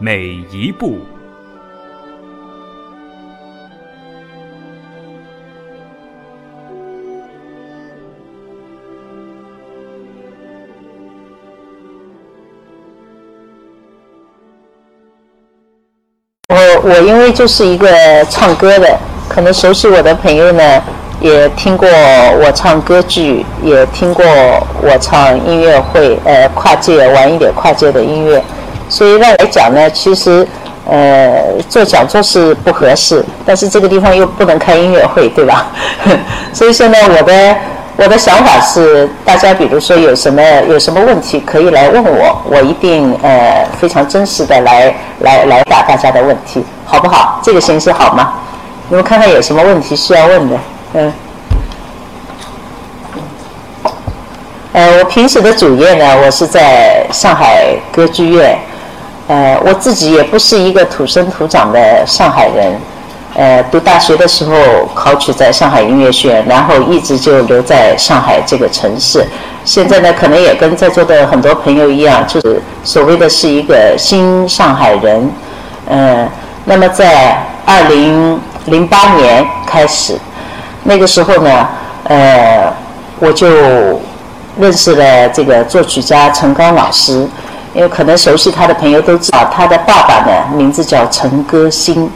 [0.00, 1.00] 每一步。
[16.48, 17.88] 我我因为就是一个
[18.30, 18.96] 唱歌的，
[19.28, 20.82] 可能熟悉我的朋友呢，
[21.20, 24.24] 也听过我唱歌剧，也听过
[24.80, 28.42] 我唱音乐会，呃，跨界玩一点跨界的音乐，
[28.88, 30.46] 所以让来讲呢，其实
[30.88, 35.66] 呃做讲座是不合适，但是这个地方又不能开音乐会，对吧？
[36.52, 37.56] 所以说呢，我的
[37.96, 47.40] 我的想法是，大家比如说有什么有什么问题可以来问我，我一定呃非常真实的来来来答大家的问题，好不好？
[47.42, 48.34] 这个形式好吗？
[48.88, 50.56] 你们看看有什么问题需要问的，
[50.94, 51.12] 嗯。
[54.72, 58.56] 呃，我平时的主业呢，我是在上海歌剧院，
[59.28, 62.76] 呃，我自己也不是一个土生土长的上海人。
[63.34, 64.54] 呃，读大学的时候
[64.94, 69.24] 考取在上海音乐学院，然后一直就留在上海这个城市。
[69.64, 75.30] 现在呢，可能也跟在座的很多朋友一样，就是所谓的是一个新上海人。
[75.88, 76.28] 嗯，
[76.64, 80.18] 那么在二零零八年开始，
[80.84, 81.68] 那个时候呢，
[82.04, 82.72] 呃，
[83.20, 83.46] 我就
[84.58, 87.28] 认识了这个作曲家陈刚老师。
[87.78, 92.10] 因为可能熟悉他的朋友都知道，他的爸爸呢名字叫陈歌辛。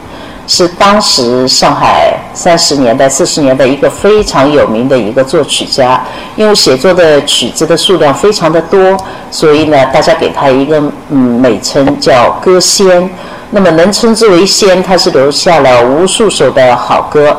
[0.45, 6.03] 是当时上海三十年代、四十年代一个非常有名的一个作曲家，
[6.35, 8.97] 因为写作的曲子的数量非常的多，
[9.31, 13.09] 所以呢，大家给他一个嗯美称叫歌仙。
[13.51, 17.37] 那么能称之为仙，他是留下了无数首的好歌。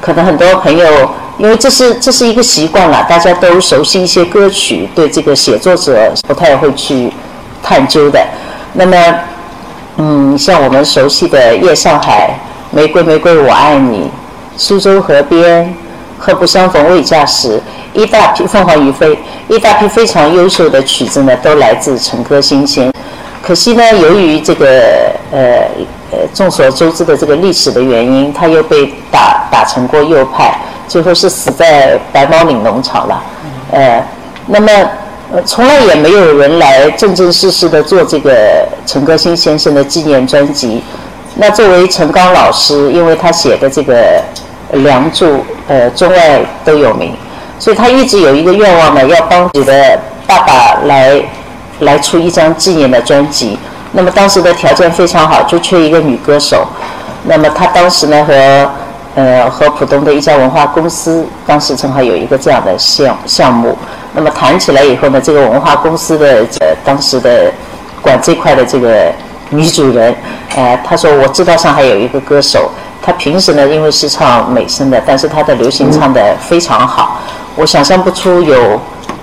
[0.00, 0.86] 可能很多朋友，
[1.36, 7.12] 因为这是这是一个习惯了，大家都熟悉一些歌曲，对这个写作者不太会去
[7.66, 8.24] 探究的。
[8.74, 8.96] 那么，
[9.96, 12.30] 嗯，像我们熟悉的《夜上海》。
[12.72, 14.10] 玫瑰玫瑰我爱你，
[14.56, 15.72] 苏州河边，
[16.18, 17.62] 何不相逢未嫁时，
[17.94, 19.16] 一大批凤凰于飞，
[19.48, 22.92] 一大批非常优秀的曲子呢，都来自陈歌辛先。
[23.40, 24.66] 可惜呢，由于这个
[25.30, 25.62] 呃
[26.10, 33.22] 呃众所周知的这个历史的原因，他又被打打成过右派，最后是死在白毛岭农场了。
[33.70, 34.04] 呃，
[34.46, 34.68] 那么
[35.32, 40.82] 呃从来也没有人来正正式式的做这个陈歌辛先生的纪念专辑。
[41.34, 44.22] 那作为陈刚老师，因为他写的这个
[44.82, 45.26] 《梁祝》
[45.68, 47.14] 呃中外都有名，
[47.58, 51.20] 所以他一直有一个愿望呢，要帮自己的爸爸来
[51.80, 53.58] 来出一张纪念的专辑。
[53.92, 56.66] 那么当时的条件非常好，就缺一个女歌手。
[57.24, 58.70] 那么他当时呢和
[59.16, 63.76] 呃和浦东的一家文化公司，当时正好有一个这样的项项目。
[64.16, 67.52] 那么谈起来以后呢，这个文化公司的呃当时的
[68.02, 69.12] 管这块的这个。
[69.48, 70.12] 女主人，
[70.56, 72.68] 呃，她说我知道上海有一个歌手，
[73.00, 77.20] 他平时呢因为是唱美声的，但是他的流行唱的非常好。
[77.54, 78.80] 我想象不出有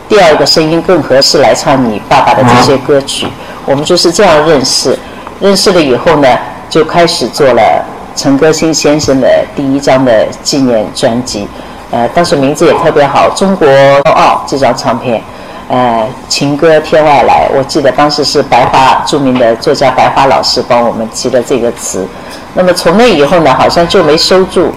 [0.07, 3.27] 第二个声音更合适来唱你爸爸的这些歌曲。
[3.65, 4.97] 我们就是这样认识，
[5.41, 6.27] 认识了以后呢，
[6.69, 9.27] 就开始做了陈歌辛先生的
[9.57, 11.49] 第一张的纪念专辑，
[11.93, 15.21] 呃，当时名字也特别好，《中国骄傲》这张唱片。
[15.69, 22.07] 呃，情歌天外来，我记得当时是白花著名的作家白花老师帮我们提的这个词。
[22.55, 24.71] 那么从那以后呢，好像就没收住，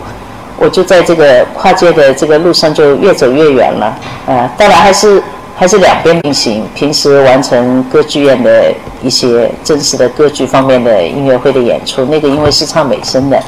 [0.59, 3.98] 我就在这个跨界的这个路上就越走越远了。
[4.27, 5.22] 呃，当然还是
[5.57, 8.71] 还是两边并行，平时完成歌剧院的
[9.03, 13.42] 一些正式的歌剧方面的音乐会的演出，那个因为是唱美声的，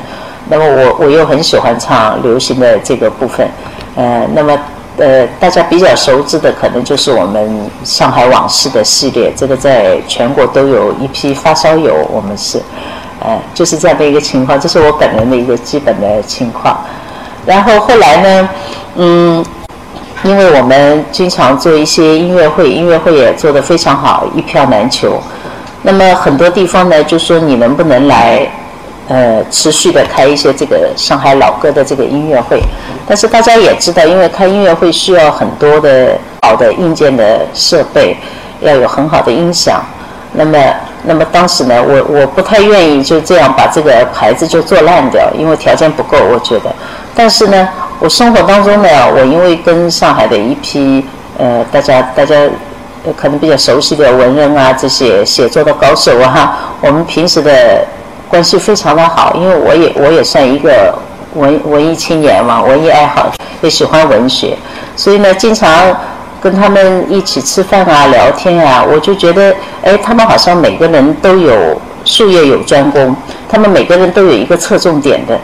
[0.49, 3.49] 那么我我又很喜欢唱流行的这个部分，
[3.96, 4.58] 呃，那么。
[5.00, 11.94] 呃，大家比较熟知的可能就是我们上海往事的系列，这个在全国都有一批发烧友。
[12.11, 12.61] 我们是，
[13.20, 16.76] 呃，就是这样的一个情况，这是我本人的一个基本的情况。
[17.46, 18.49] 然后后来呢，
[18.96, 19.46] 嗯，
[20.25, 25.23] 因为我们经常做一些音乐会，音乐会也做得非常好，一票难求。
[25.82, 28.44] 那么很多地方呢，就说你能不能来？
[29.09, 32.63] 呃，持续的开一些这个上海老歌的这个音乐会，
[33.07, 38.15] 但是大家也知道，因为开音乐会需要很多的好的硬件的设备，
[38.61, 39.83] 要有很好的音响。
[40.35, 40.59] 那么
[41.05, 46.71] 那么当时呢，我我不太愿意就这样把这个牌子就做烂掉，因为条件不够，我觉得。
[47.15, 47.67] 但是呢，
[47.99, 51.03] 我生活当中呢，我因为跟上海的一批
[51.39, 52.37] 呃，大家大家
[53.17, 57.87] 可能比较熟悉的文人啊，这些写作的高手啊，我们平时的
[58.29, 60.95] 关系非常的好，因为我也我也算一个
[61.35, 63.31] 文文艺青年嘛，文艺爱好
[63.61, 64.57] 也喜欢文学，
[64.97, 65.97] 所以呢，经常。
[66.41, 69.53] 跟他们一起吃饭啊，聊天啊，我就觉得，
[69.83, 71.53] 哎，他们好像每个人都有
[72.05, 73.13] 术业有专攻，
[73.49, 75.37] 他们每个人都有一个侧重点的。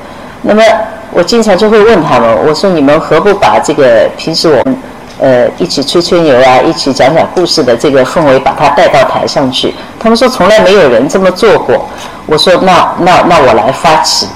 [0.43, 0.63] 那么
[1.11, 4.77] 我经常就会问他们，我说你们何不把这个平时我们
[5.21, 9.75] 呃一起吹吹牛啊，一起讲讲故事的这个氛围，把它带到台上去？
[9.99, 11.87] 他们说从来没有人这么做过。
[12.27, 14.27] 我说那那那我来发起，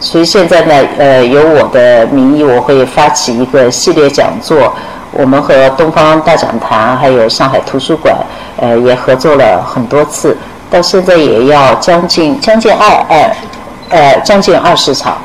[0.00, 4.72] 所以现在呢，呃，由我的名义，我会发起一个系列讲座。
[5.10, 8.14] 我们和东方大讲堂还有上海图书馆，
[8.58, 10.36] 呃，也合作了很多次，
[10.70, 13.30] 到现在也要将近将近二二，
[13.88, 15.16] 呃，将近二十场。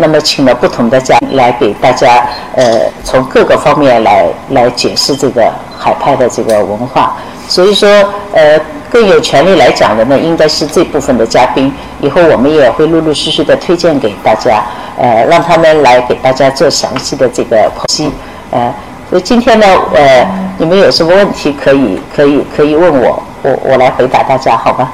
[0.00, 2.26] 那么，请了不同的家来给大家，
[2.56, 7.14] 呃，从各个方面来来解释这个海派的这个文化。
[7.46, 7.86] 所以说，
[8.32, 8.58] 呃，
[8.90, 11.70] 更有权利来讲的呢，应该是这部分的嘉宾。
[12.00, 14.62] 以后我们也会陆陆续续的推荐给大家，
[14.96, 18.10] 呃，让他们来给大家做详细的这个剖析，
[18.50, 18.72] 呃。
[19.10, 20.26] 所以今天呢，呃，
[20.56, 24.92] 你们有什么问题可以可以可以问我，我我来回答大家，好吧？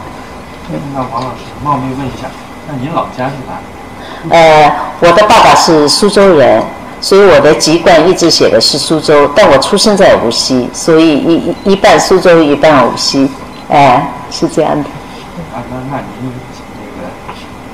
[0.95, 2.27] 那王老师冒昧问一下，
[2.67, 3.61] 那您老家是哪？
[4.31, 6.63] 呃，我的爸爸是苏州人，
[7.01, 13.31] 所以我的籍贯一直写的是苏州，但我出生在无锡，所以一一一半苏州，一半无锡，
[13.69, 14.89] 哎，是这样的。
[15.55, 16.31] 啊，那那您
[16.81, 17.09] 那个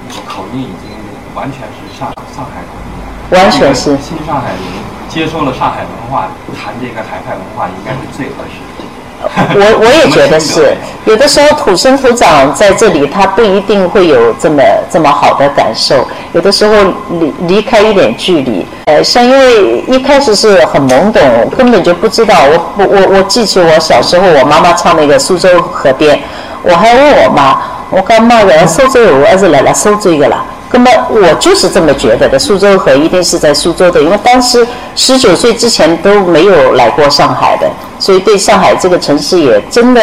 [0.09, 0.91] 那个口音已经
[1.35, 4.61] 完全是上上海口音了，完全是新上海人。
[5.09, 8.72] 接受了上海文化，谈这个海派文化应该是最合适的。
[9.55, 16.07] 我我也觉得是，有的时候土生土长在这里，他不一定会有这么这么好的感受。
[16.33, 16.75] 有的时候
[17.21, 21.23] 离离开一点距离，呃，像因为一开始是很懵懂，
[21.57, 22.35] 根本就不知道。
[22.45, 26.19] 我我我我记起我小时候，我妈妈唱那个苏州河边，
[26.63, 27.59] 我还问我妈，
[27.91, 30.45] 我讲妈个苏州我还是来了苏州的啦？
[30.73, 34.67] 那么我就是这么觉得的，苏州河一定是在苏州的，因为当时
[34.97, 40.01] 十九岁之前都没有来过上海的，所以对上海这个城市也真的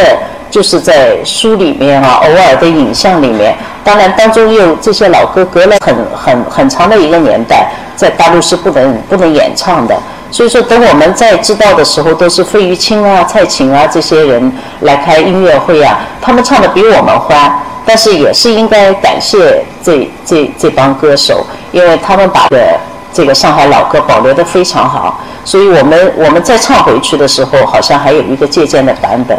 [0.51, 9.95] 就是在书里面啊，偶尔的影像里面，当然当中又这些老歌隔了很很很长的一个年代，在大陆是不能不能演唱的，
[10.29, 17.51] 所以说等我们在知道的时候，都是费玉清啊、蔡琴啊这些人来开音乐会啊，他们唱的比我们欢。
[17.89, 22.79] 但是也是应该感谢这这这帮歌手，因为他们把的
[23.11, 29.35] 这个上海老歌保留的非常好，所以我们我们再唱回去的时候，好像还有一个借鉴的版本，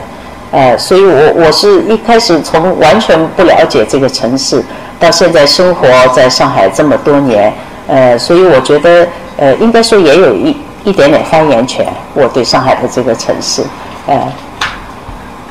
[0.51, 4.61] 呃，所以我我是一开始从完全不了解这个城市，
[4.99, 7.55] 到现在生活在上海这么多年，
[7.87, 9.07] 呃，所以我觉得
[9.37, 13.63] 呃，应该说也有一一点点发言权，我对上海的这个城市，
[14.09, 14.21] 呃，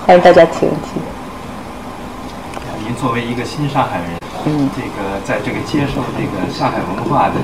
[0.05, 1.08] 欢迎大家提问题。
[2.93, 7.35] 作为一个新上海人，嗯，这个在这个接受这个上海文化的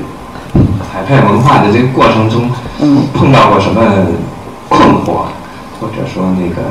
[0.91, 2.49] 海派文化的这个过程中，
[2.81, 3.81] 嗯，碰到过什么
[4.69, 5.27] 困惑，
[5.79, 6.61] 或者说那个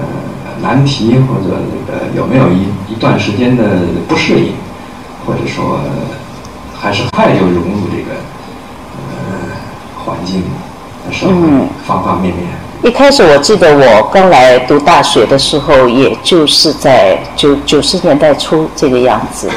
[0.61, 4.55] 难题，或者那个有没有一一段时间的不适应，
[5.27, 5.79] 或者说
[6.79, 8.17] 还是快就融入这个
[8.99, 10.43] 呃环境、
[11.11, 11.35] 社会
[11.87, 12.64] 方方面面。
[12.85, 19.49] 一开始我记得我刚来读大学的时候，也就是在九九十年代初这个样子。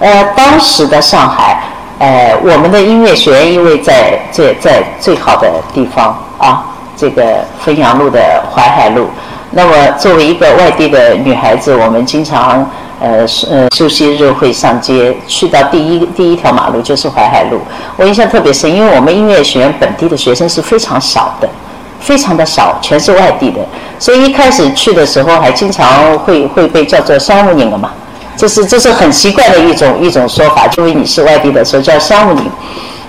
[0.00, 1.62] 呃，当时的上海，
[2.00, 6.08] 呃，我们的音乐学院因为在在在最好的地方
[6.38, 8.20] 啊，这个汾阳路的
[8.52, 9.06] 淮海路。
[9.52, 12.68] 那么作为一个外地的女孩子，我们经常
[13.00, 17.60] 呃呃休息日会上街，去到第一第一条马路就是淮海路。
[17.96, 21.48] 我印象特别深，因为我们音乐学院本地的学生是非常少的。
[22.02, 23.60] 非常的少，全是外地的，
[23.98, 27.90] 所以一开始去的时候还经常会会被叫做商务人了嘛，
[28.36, 32.44] 这是这是很奇怪的一种一种说法，因为你是外地的，所以叫商务人。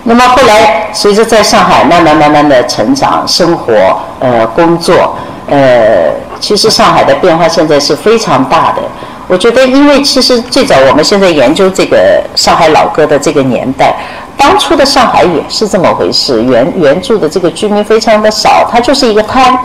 [0.04, 3.74] 那么后来随着在上海慢慢慢慢的成长、生活、
[4.20, 5.16] 呃工作，
[5.50, 8.82] 呃，其实上海的变化现在是非常大的。
[9.28, 13.96] 我觉得，因为其实最早我们现在研究这个上海老歌的这个年代。
[14.38, 19.58] 当初的上海也是这么回事，原原住的这个居民非常的少，它就是一个滩。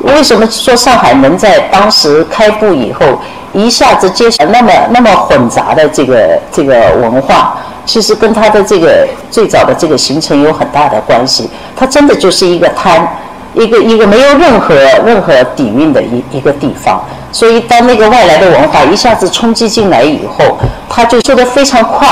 [0.00, 3.06] 为什么说上海能在当时开埠以后
[3.52, 4.28] 一下子接？
[4.30, 7.56] 下那么那么混杂的这个这个文化？
[7.84, 11.48] 其实跟它的这个最早的这个形成有很大的关系。
[11.76, 13.06] 它真的就是一个滩，
[13.54, 13.78] 一个？
[13.78, 14.74] 一个，没有任何
[15.04, 17.00] 任何底蕴的一一个地方。
[17.30, 20.56] 所以当那个外来的文化一下子冲击进来以后，
[20.88, 22.08] 它就收得非常快，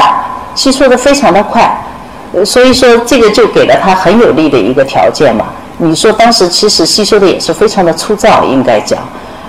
[0.54, 1.72] 吸收的非常的快。
[2.44, 5.46] 所以说这个就给了他很有利的一个条件嘛。
[5.78, 8.98] 你说当时其实吸收的也是非常的粗糙，应该讲，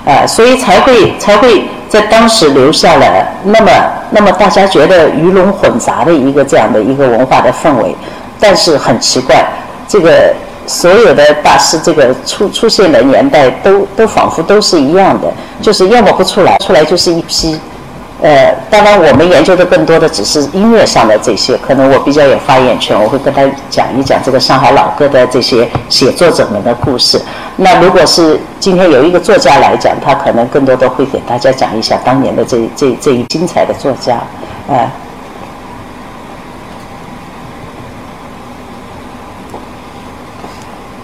[0.06, 3.72] 呃，所以才会才会在当时留下了那么
[4.12, 7.96] 那么大家觉得鱼龙混杂的一个这样的一个文化的氛围。
[8.40, 9.46] 但是很奇怪，
[9.88, 10.34] 这个
[10.66, 17.60] 所有的大师这个出出现的年代都都仿佛都是一样的，就是要么不出来，出来就是一批。
[18.22, 27.20] 呃，当然，我们研究的更多的只是音乐上的这些，可能我比较有发言权，我会跟他讲一讲这个上海老歌的这些写作者们的故事。
[27.58, 34.20] 那如果是今天有一个作家来讲，他可能更多的会给大家讲一下当年的这这这一精彩的作家，
[34.70, 34.92] 哎。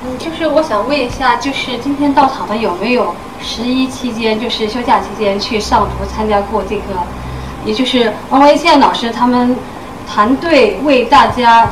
[0.06, 3.16] 嗯，就是我想问一下，就是今天到场的有没有？
[3.42, 6.84] 十一期间就是休假期间去上图参加过这个，
[7.64, 9.56] 也就是王维建老师他们
[10.12, 11.70] 团队为大家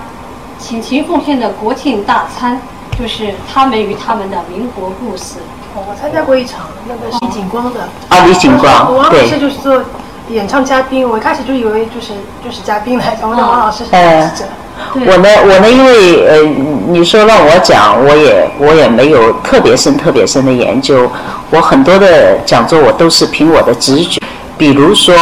[0.58, 2.62] 倾情奉献的国庆大餐，
[2.98, 5.40] 就是他们与他们的民国故事。
[5.76, 7.90] 我参加过一场，那个李景光的。
[8.08, 9.84] 啊，李景光，王老师就是做
[10.30, 12.14] 演唱嘉宾，我一开始就以为就是
[12.44, 14.46] 就是嘉宾来讲，我王老师是记者。
[14.94, 16.44] 我呢，我呢，因为呃，
[16.88, 21.10] 你说让我讲，我也我也没有特别深、特别深的研究。
[21.52, 24.20] 我很多的讲座，我都是凭我的直觉。
[24.58, 25.16] 比如说，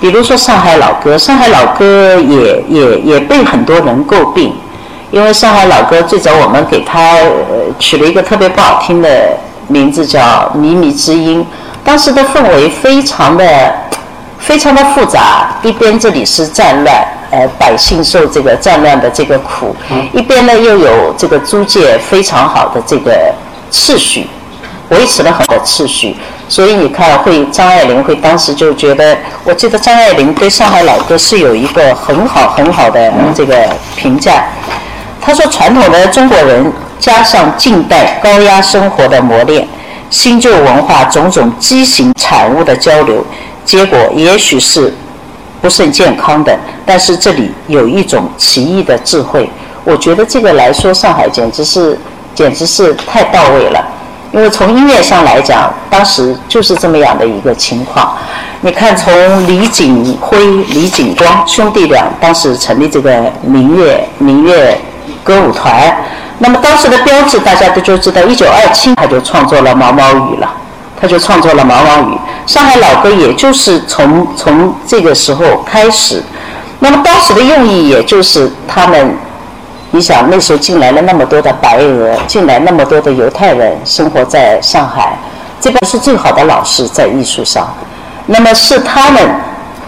[0.00, 4.54] 比如说上海老歌，上海老歌也也也被很多人诟病，
[5.10, 9.08] 因为上海老歌最早我们给它呃取了一个特别不好听的
[9.68, 10.20] 名字，叫
[10.58, 11.42] 《靡靡之音》。
[11.84, 13.44] 当时的氛围非常的
[14.38, 16.94] 非常的复杂，一边这里是战乱。
[17.28, 19.74] 呃，百姓受这个战乱的这个苦，
[20.12, 23.34] 一边呢又有这个租界非常好的这个
[23.68, 24.28] 秩序，
[24.90, 26.16] 维持了很好的秩序，
[26.48, 34.44] 所以你看，会张爱玲会当时就觉得，我记得张爱玲对上海老歌是有一个很好很好的这个评价。
[35.20, 39.66] 她说，传统的中国人加上近代高压生活的磨练，
[40.10, 43.26] 新旧文化种种畸形产物的交流，
[43.66, 44.94] 结果也许是。
[45.58, 49.50] 不甚健康的，但是这里有一种奇异的智慧，
[49.84, 51.98] 我觉得这个来说，上海简直是
[52.34, 53.84] 简直是太到位了。
[54.32, 58.16] 因为从音乐上来讲，当时就是这么样的一个情况。
[58.60, 64.78] 你看，从李景辉、李景光兄弟俩当时成立这个民乐民乐
[65.24, 65.96] 歌舞团，
[66.38, 70.48] 那么当时的标志大家都就知道，一九二七他就创作了《毛毛雨》了。
[70.98, 72.14] 他就创作了《毛毛雨》，
[72.46, 76.22] 上海老歌也就是从从这个时候开始。
[76.78, 79.16] 那么当时的用意，也就是他们，
[79.90, 85.18] 你想那时候进来了那么多的白俄，进来那么多的犹太人生活在上海，
[85.60, 87.66] 这边是最好的老师在艺术上。
[88.26, 89.22] 那么是他们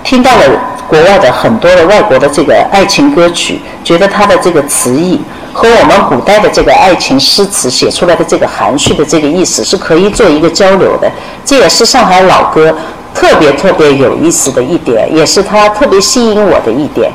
[0.02, 0.44] 听到了
[0.88, 5.20] 国外的很多的外国的这个爱情歌曲，觉得他的这个词意。
[5.58, 11.10] 和我们古代的这个爱情诗词写出来的这个含蓄的这个意思是可以做一个交流的，
[11.44, 12.72] 这也是上海老歌
[13.12, 17.10] 特别特别有意思的一点，也是它特别吸引我的一点。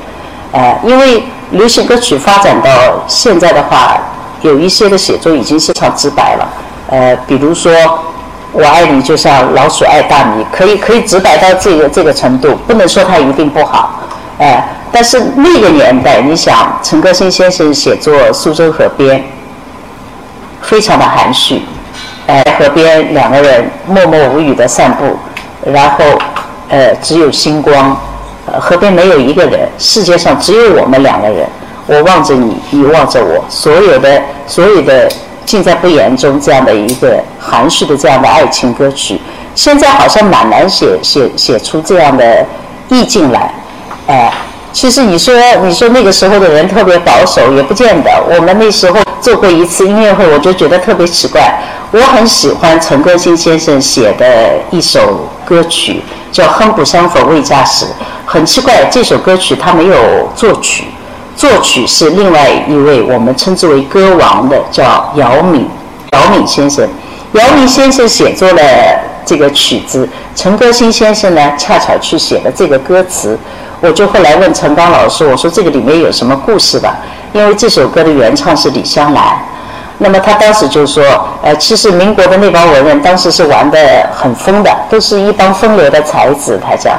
[0.51, 2.69] 呃，因为流行歌曲发展到
[3.07, 3.95] 现在的话，
[4.41, 6.45] 有一些的写作已经非常直白了。
[6.89, 7.71] 呃，比如说
[8.51, 14.01] “我爱你就像老鼠爱大米”，可以可以直白到这个这个程度，不能说它一定不好。
[14.37, 14.67] 哎。
[14.95, 19.19] 但是那个年代，你想陈歌辛先生写作《苏州河边》，
[20.61, 21.63] 非常的含蓄，
[22.27, 25.17] 呃，河边两个人默默无语的散步，
[25.65, 26.05] 然后，
[26.69, 27.97] 呃，只有星光，
[28.45, 31.43] 呃，河边没有一个人，世界上只有我们两个人，
[31.87, 35.11] 我望着你，你望着我，所有的所有的
[35.43, 39.19] 尽在不言中，这样的一个含蓄的这样的爱情歌曲，
[39.55, 42.45] 现在好像蛮难写写写出这样的
[42.89, 43.51] 意境来，
[44.05, 44.31] 哎。
[44.73, 48.09] 其实你说，你说那个时候的人特别保守，也不见得。
[48.27, 51.61] 我们那时候做过一次音乐会，我就觉得特别奇怪。
[51.91, 56.01] 我很喜欢陈歌辛先生写的一首歌曲，
[56.31, 57.85] 叫《哼不相逢未嫁时》。
[58.25, 60.85] 很奇怪，这首歌曲他没有作曲，
[61.37, 65.69] 作曲是另外一位我们称之为歌王的，叫姚敏，
[66.13, 66.85] 姚敏先生。
[67.33, 68.61] 姚明先生写作了
[69.23, 73.37] 这个曲子，陈歌辛先生呢，恰巧去写了这个歌词。
[73.83, 76.95] 我就后来问陈刚老师，我说这个里面有什么故事吧？
[77.33, 79.37] 因为这首歌的原唱是李香兰，
[79.97, 81.03] 那么他当时就说，
[81.41, 83.77] 呃，其实民国的那帮文人当时是玩的
[84.15, 86.57] 很疯的，都是一帮风流的才子。
[86.65, 86.97] 他讲，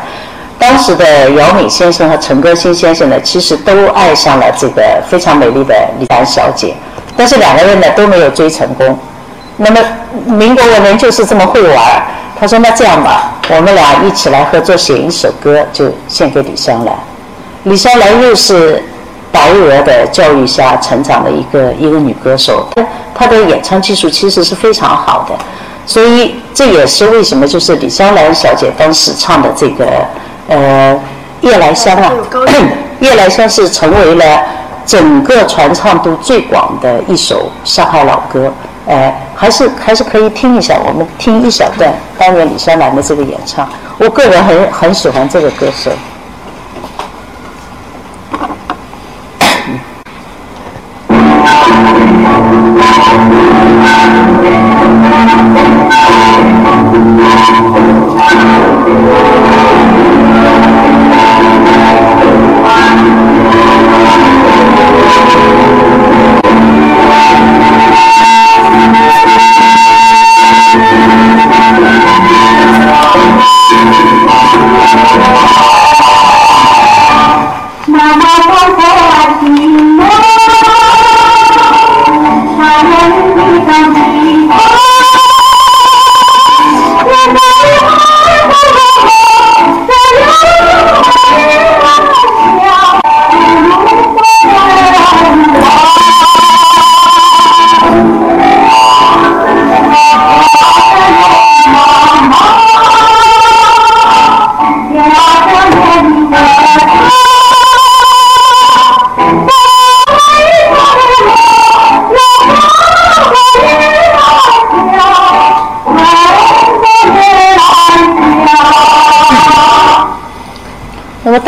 [0.59, 6.75] 当时的姚敏先生和陈歌辛先生呢，其实都爱上了这个非常美丽的李兰小姐，
[7.17, 8.99] 但是两个人呢都没有追成功。
[9.57, 9.81] 那么
[10.27, 12.03] 民国文人就是这么会玩。
[12.39, 16.95] 他说：“那这样吧，我们俩一起来合作写一首歌，就献给李香兰。
[17.63, 18.83] 李香兰又是
[19.31, 25.35] 白俄的教育下成长的一个一个女歌手，她她的演唱技术其实是非常好的，
[25.87, 29.87] 所以这也是为什么就是李香兰小姐当时唱的这个
[30.49, 30.93] 呃
[31.41, 32.13] 《夜来香》啊，
[33.01, 34.43] 《夜来香》是成为了
[34.85, 38.53] 整个传唱度最广的一首上海老歌。”
[38.87, 45.91] 哎，还是还是可以听一下，我们听一小段当年李香兰的这个演唱，我个人很很喜欢这个歌手。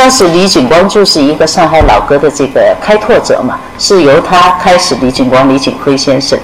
[0.06, 4.94] 当时李景光就是一个上海老歌的这个开拓者嘛，是由他开始。
[5.00, 6.38] 李景光、李景辉先生，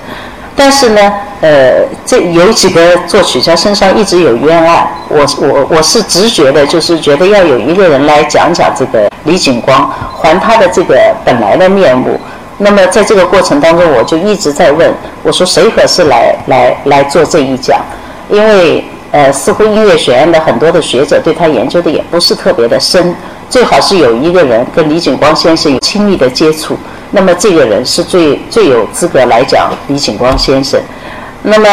[0.56, 4.88] 但是呢，呃，这有几个作曲家身上一直有冤案。
[5.08, 9.88] 我我我是直觉的，就是觉得要有一个人来讲讲这个李景光，
[10.20, 12.18] 还他的这个本来的面目。
[12.58, 17.78] 那么在这个过程当中，我就一直在问，我说谁合适来来来做这一讲？
[18.28, 23.14] 因为呃，似乎音乐学院的很多的学者对他研究的也不是特别的深。
[23.48, 26.76] 最好是有一个人跟李景光先生有亲密的接触，
[27.10, 30.80] 那么这个人是最最有资格来讲李景光先生。
[31.42, 31.68] 那么，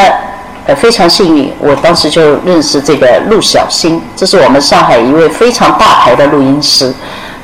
[0.65, 6.93] 呃，非常幸运，我当时就认识这个陆小新，这是我们上海一位非常大牌的录音师，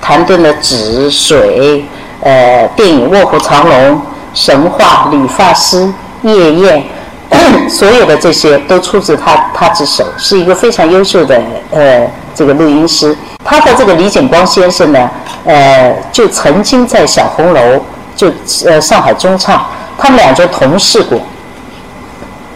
[0.01, 1.79] 谭盾的《纸水》，
[2.21, 3.95] 呃，电影《卧虎藏龙》、
[4.33, 5.87] 神话、理发师、
[6.23, 6.83] 夜宴，
[7.69, 11.39] 所有的这些都出自他他之手，是一个非常优秀的
[11.71, 13.15] 呃这个录音师。
[13.45, 15.09] 他的这个李景光先生呢，
[15.45, 17.79] 呃，就曾经在小红楼，
[18.15, 18.29] 就
[18.65, 19.63] 呃上海中唱，
[19.99, 21.19] 他们俩就同事过，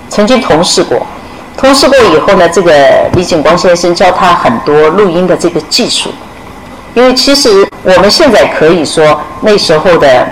[0.10, 1.06] 曾经同事过，
[1.56, 2.72] 同事过以后呢，这个
[3.14, 6.10] 李景光先生教他很多录音的这个技术，
[6.96, 10.28] 因为其实我们现在可以说那时候的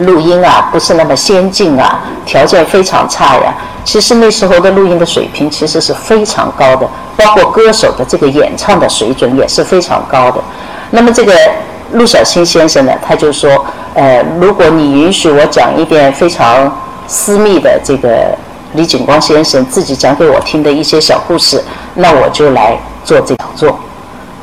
[0.00, 3.54] 录音啊不是那么先进啊，条件非常差呀。
[3.84, 10.40] 其实那时候的录音的水平其实是非常高的，包括歌手的这个演唱的水准也是非常高的。
[10.90, 11.32] 那么这个
[11.92, 16.70] 陆小新先生呢，他就说，呃，如果你允许我讲一遍非常
[17.06, 18.36] 私密的这个
[18.74, 21.62] 李景光先生自己讲给我听的一些小故事，
[21.94, 23.78] 那我就来做这讲座。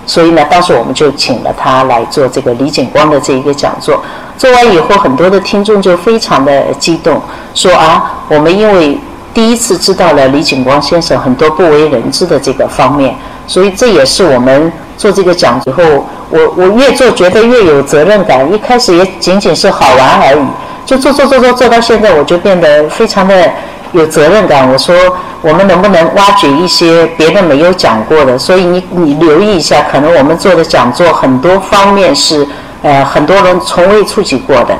[0.08, 4.02] 所以呢，当时我们就请了他来做这个李景光的这一个讲座。
[4.38, 7.22] 做完以后，很多的听众就非常的激动，
[7.54, 8.98] 说啊，我们因为
[9.34, 13.13] 第一次知道了李景光先生很多不为人知的这个方面，
[13.46, 15.84] 所以这也是我们做这个讲座后，
[16.30, 18.52] 我我越做觉得越有责任感。
[18.54, 20.46] 一开始也仅仅是好玩而已，
[20.86, 23.52] 就做做做做做到现在，我就变得非常的
[23.91, 24.69] 有责任感。
[24.69, 24.95] 我说
[25.41, 28.38] 我们能不能挖掘一些别人没有讲过的？
[28.38, 32.47] 所以你你留意一下，可能我们做的讲座很多方面是
[32.82, 34.76] 呃很多人从未触及过的，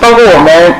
[0.00, 0.74] 包括 我们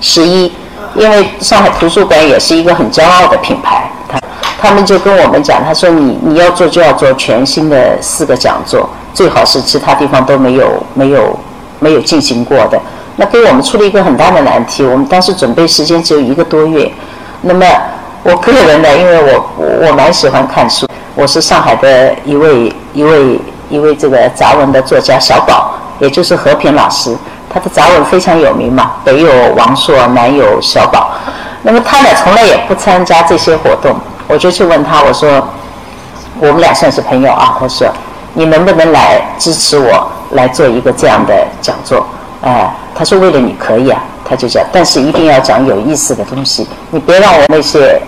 [0.00, 0.52] 十一。
[0.94, 4.18] 因为上海图书馆也是一个很骄傲的品牌，他
[4.58, 11.38] 他们就跟我们讲，他说你你要做就要做全新的四个讲座，最好是其他地方都没有没有
[11.80, 12.80] 没有进行过的。
[13.16, 16.90] 那给我们出了一个很大的难题，我们当时准备时间只有一个多月。
[17.42, 17.66] 那么
[18.22, 27.16] 我个人呢，因为我我蛮喜欢看书，我是上海的一位一位一位这个杂文的作家小宝，也就是和平老师。
[27.48, 31.12] 他的杂文非常有名嘛，北有王朔，南有小宝。
[31.62, 33.96] 那么他呢，从来也不参加这些活动。
[34.28, 35.42] 我就去问他，我说
[36.38, 37.88] ：“我们俩算是朋友啊。”我说
[38.34, 42.04] ：“你能不能来支持我来做一个这样的讲座？”
[42.46, 48.00] 哎，他说：“为了你可以啊。”他就讲，但是一定要讲有意思的东西，你别让我那些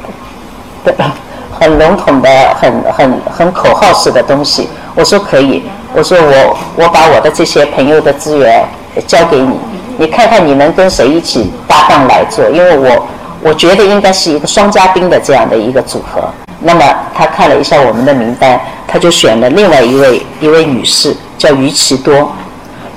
[1.59, 2.29] 很笼统的、
[2.61, 4.68] 很很很口号式的东西。
[4.96, 5.62] 我说可以，
[5.94, 8.64] 我说我我把我的这些朋友的资源
[9.07, 9.59] 交给你，
[9.96, 13.07] 你看看你能跟谁一起搭档来做，因为我
[13.40, 16.29] 我觉得应该是一个双嘉宾的这样的一个组合。
[16.61, 16.83] 那么
[17.14, 22.33] 他看了一下我们的名单，他就选了另外一位一位女士，叫于其多。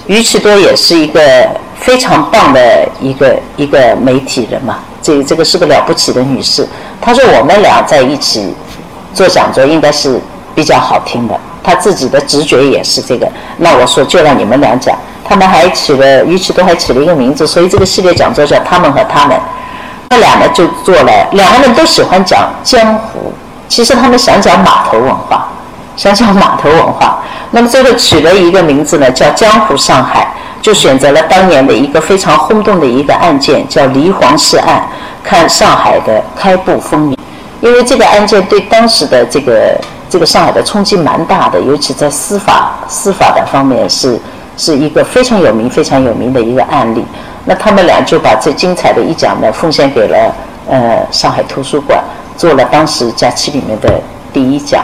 [0.08, 1.22] 于其多也是一个
[1.80, 6.68] 非常棒的一个一个媒体人嘛，这这个是个了不起的女士。
[7.00, 8.54] 她说我们俩在一起
[9.14, 10.20] 做讲座应该是
[10.54, 13.28] 比较好听的，她自己的直觉也是这个。
[13.58, 19.40] 那我说就让你们俩讲，他们还起了于其多还起了一个名字，所以这个系列讲座叫他们和他们。
[20.10, 23.34] 他俩呢就做了，两个人都喜欢讲江湖。
[23.70, 25.48] 其实他们想讲码头文化，
[26.02, 27.20] 想讲码头文化。
[27.52, 30.34] 那么这个取了一个名字呢，叫《江湖上海》，
[30.66, 34.84] 就选择了当年的一个非常轰动的一个案件，叫黎黄氏案，
[35.24, 37.18] 看上海的开埠风云。
[37.60, 44.20] 因为这个案件对当时的这个这个上海的冲击蛮大的，尤其在司法司法的方面是
[44.58, 47.06] 是一个非常有名非常有名的一个案例。
[47.46, 50.34] 那他们俩就把这精彩的一讲呢，奉献给了
[50.68, 52.04] 呃上海图书馆。
[52.38, 54.02] 做了当时假期里面的
[54.34, 54.84] 第一讲，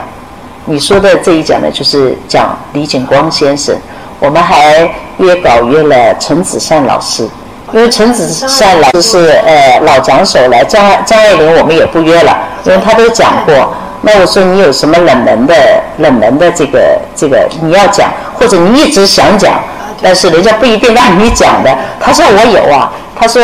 [0.69, 3.73] 你说的这一讲呢，就是讲李景光先生。
[4.19, 4.81] 我们还
[5.17, 7.23] 约稿约了陈子善老师，
[7.71, 10.61] 因为陈子善老师是呃老讲手了。
[10.65, 13.73] 张张爱玲我们也不约了，因为他都讲过。
[14.01, 15.55] 那我说你有什么冷门的
[15.99, 19.61] 冷门的这个这个你要讲，或者你一直想讲，
[20.01, 21.73] 但是人家不一定让你讲的。
[21.97, 23.41] 他说我有啊，他说。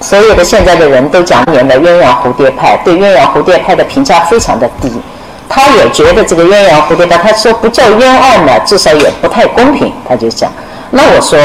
[0.00, 4.92] 所有的现在的人都讲年的鸳鸯蝴蝶派，对鸳鸯蝴蝶派的评价非常的低。
[5.48, 9.92] 他也觉得这个鸳鸯蝴蝶派，他说不叫冤案呢，至少也不太公平。
[10.08, 10.50] 他就讲，
[10.90, 11.38] 那我说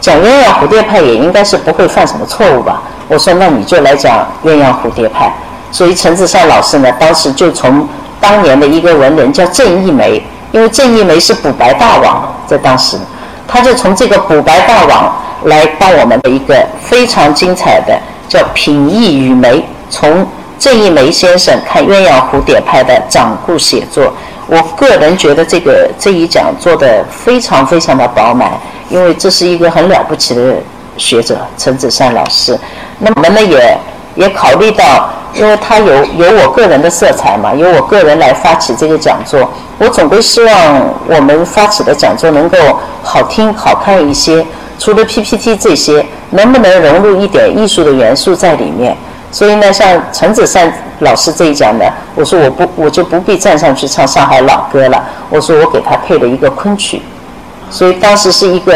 [0.00, 2.82] 讲鸳鸯蝴蝶派也应该是不会犯什么错误吧？
[3.08, 5.32] 我说那你就来讲鸳鸯蝴蝶派。
[5.72, 7.88] 所以陈子善老师呢，当时就从
[8.20, 12.96] 当年的一个文人叫郑一梅，因为郑一梅是补白大王，在当时，
[13.46, 15.12] 他就从这个补白大王。
[15.44, 20.26] 来帮我们的一个非常精彩的叫品意与梅，从
[20.60, 24.12] 郑一梅先生看鸳鸯蝴蝶派的掌故写作，
[24.46, 28.52] 我个人觉得这个这一讲做的非常非常的饱满，
[28.90, 30.56] 因为这是一个很了不起的
[30.98, 32.56] 学者陈子善老师。
[32.98, 33.78] 那我们呢也
[34.16, 40.54] 也考虑到，因为他有有我个人的色彩嘛，由我个人来发起这个讲座，我总归希望
[41.06, 42.58] 我们发起的讲座能够
[43.02, 44.44] 好听好看一些。
[44.78, 48.94] 除了 PPT 这些，能不能融入一点艺术的元素在里面？
[49.32, 55.02] 所以呢，像陈子善老师这一讲呢，我说我不，我就不必站上去唱上海老歌了。
[55.28, 57.00] 我说我给他配了一个昆曲，
[57.70, 58.74] 所以当时是一个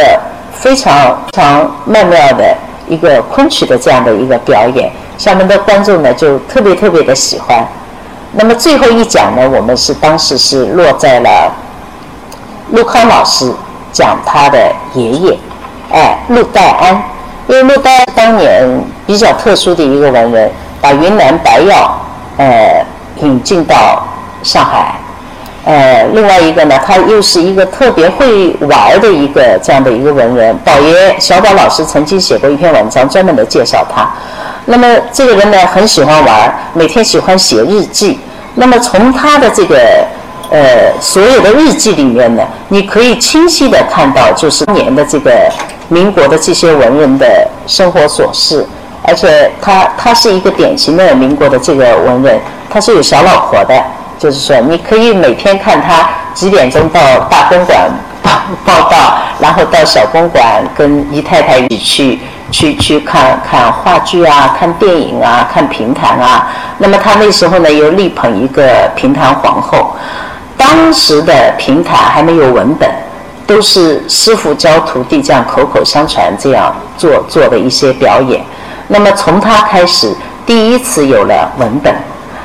[0.52, 2.56] 非常非常曼妙的
[2.88, 7.66] 一个昆曲的这样的一个表演，下面的观众呢就特别特别的喜欢。
[8.32, 11.52] 那么最后一讲呢，我们是当时是落在了
[12.70, 13.52] 陆康老师
[13.92, 15.38] 讲他的爷爷。
[15.90, 17.02] 哎，陆代安，
[17.48, 22.00] 因为陆代安当年比较特殊的一个文人，把云南白药
[22.38, 22.84] 呃
[23.16, 24.06] 引进到
[24.42, 24.94] 上海，
[25.64, 30.56] 呃，另外一个呢，他又是一个特别会玩的一个这样的一个文人。
[30.64, 34.08] 宝爷小宝老师曾经写过一篇文章，专门的介绍他。
[34.66, 38.18] 那么这个人呢，很喜欢玩，每天喜欢写日记。
[38.54, 39.76] 那么从他的这个
[40.50, 45.30] 呃所有的日记里面呢，你可以清晰的看到，就是当年的这个。
[45.88, 48.66] 民国的这些文人的生活琐事，
[49.06, 52.40] 而且他他是一个典型的民国的这个文人，
[52.70, 53.74] 他是有小老婆的，
[54.18, 57.90] 就是说你可以每天看他几点钟到大公馆
[58.22, 58.30] 报
[58.64, 62.18] 报道，然后到小公馆跟姨太太一起去
[62.50, 66.48] 去去看看话剧啊，看电影啊，看评弹啊。
[66.78, 69.94] 那么他那时候呢又力捧一个评弹皇后，
[70.56, 72.88] 当时的评弹还没有文本。
[73.46, 78.40] 都是师傅教徒弟这样口口相传这样做做的一些表演。
[78.88, 80.12] 那么从他开始，
[80.44, 81.94] 第一次有了文本，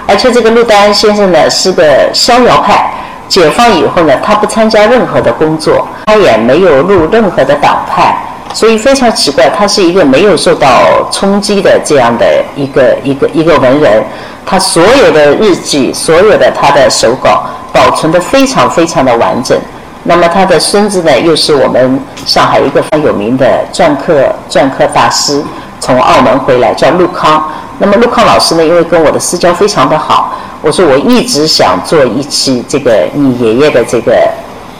[0.07, 2.91] 而且这个陆丹先生呢是个逍遥派。
[3.27, 8.17] 解放以后呢，他不参加任何的工作，他也没有入任何的党派，
[8.55, 12.25] 所以非常奇怪，他是一个没有受到冲击的这样的
[12.55, 14.03] 一个一个一个文人。
[14.47, 19.55] 他所有的日记，所有的他的手稿，保存的非常非常的完整。
[20.01, 25.43] 那么他的孙子呢，又是我们上海一个非常有名的篆刻篆刻大师，
[25.79, 27.43] 从澳门回来，叫陆康。
[27.77, 34.13] 那么陆康老师呢，因为跟我的私交非常的好，我说我一直想做一期这个你爷爷的这个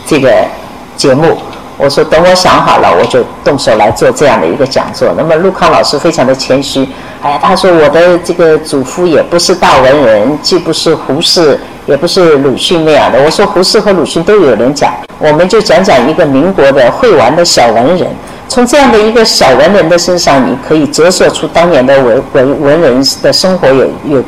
[0.06, 0.30] 这个
[0.98, 1.38] 节目，
[1.78, 5.14] 我说等我想好了，我就动手来做这样的一个讲座。
[5.18, 6.86] 那么陆康老师非常的谦虚，
[7.22, 13.24] 哎，他说我的这个祖父也不是大文人，既不是胡适，也不是鲁迅那样的。
[13.24, 18.06] 我说胡适和鲁迅都有人讲，我们就讲讲一个民国的会玩的小文人。
[18.50, 24.24] 从这样的一个小文人的身上，你可以折射出当年的文文文人的生活有有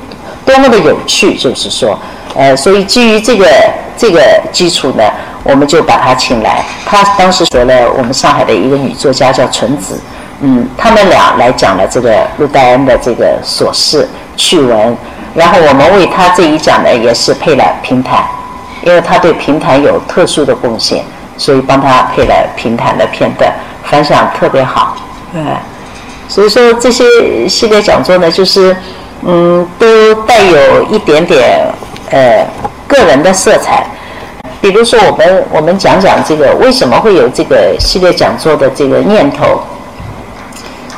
[0.46, 1.36] 多么的有趣。
[1.36, 2.00] 就是说，
[2.36, 3.46] 呃，所以基于这个
[3.98, 4.22] 这个
[4.54, 5.04] 基础呢。
[5.44, 10.00] 我们就把他请来，他当时学了我们上海的一个女作家叫纯子，
[10.42, 14.08] 嗯，他们俩来讲了这个陆黛恩的这个琐事
[14.38, 14.96] 趣闻，
[15.34, 18.24] 然后我们为他这一讲呢也是配了评弹，
[18.84, 21.04] 因为他对评弹有特殊的贡献，
[21.42, 23.52] 所以帮他配了评弹的片段，
[23.84, 24.96] 反响特别好，
[25.34, 25.44] 嗯，
[26.28, 27.04] 所以说这些
[27.48, 28.78] 系列讲座呢，就是
[29.24, 31.68] 嗯，都带有一点点
[32.12, 32.46] 呃
[32.88, 33.84] 个人的色彩。
[34.62, 39.64] 比如说，我们我们讲讲这个为什么会有这个系列讲座的这个念头。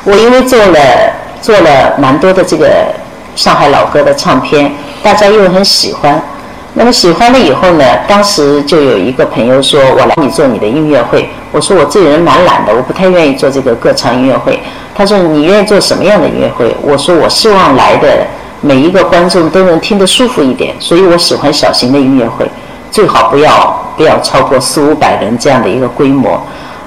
[0.04, 0.78] 我因为做了
[1.40, 2.68] 做了蛮多的这个
[3.34, 4.70] 上海老歌的唱片，
[5.02, 6.20] 大家又很喜欢。
[6.76, 14.60] 那么喜欢了以后呢，当时就有一个朋友说：“我来你做你的音乐会。”我说：“我这个人蛮懒的，我不太愿意做这个歌唱音乐会。”
[14.92, 18.26] 他说：“你愿意做什么样的音乐会？”我说：“我希望来的
[18.60, 22.44] 每一个观众都能听得舒服一点，所以我喜欢小型的音乐会。”
[22.90, 26.40] 最好不要不要超过四五百人这样的一个规模。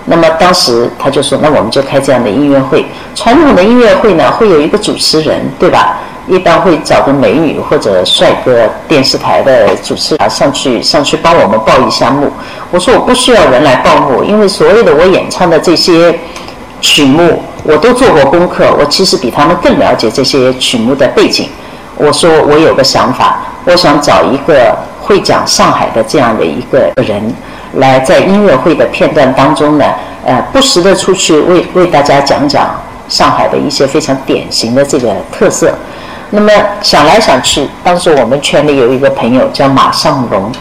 [0.05, 2.85] 那么当时他就说：“那我们就开这样的音乐会。
[3.15, 5.97] 传统的音乐会呢，会有一个主持人，对吧？
[6.27, 12.31] 一般会找个美女或者帅哥，电视台的主持人上去上去帮我们报一下幕。
[12.71, 16.13] 我说我不需要人来报幕，因为所有的我演唱的这些
[16.81, 18.65] 曲目，我都做过功课。
[18.79, 21.49] 我其实比他们更了解这些曲目的背景。
[21.95, 24.75] 我说我有个想法，我想找一个。”
[25.07, 27.33] 会讲上海的这样的一个人，
[27.75, 29.85] 来在音乐会的片段当中呢，
[30.25, 32.69] 呃，不时的出去为为大家讲讲
[33.07, 35.73] 上海的一些非常典型的这个特色。
[36.29, 40.51] 那么想来想去，当时我们圈里有一个朋友叫马尚龙，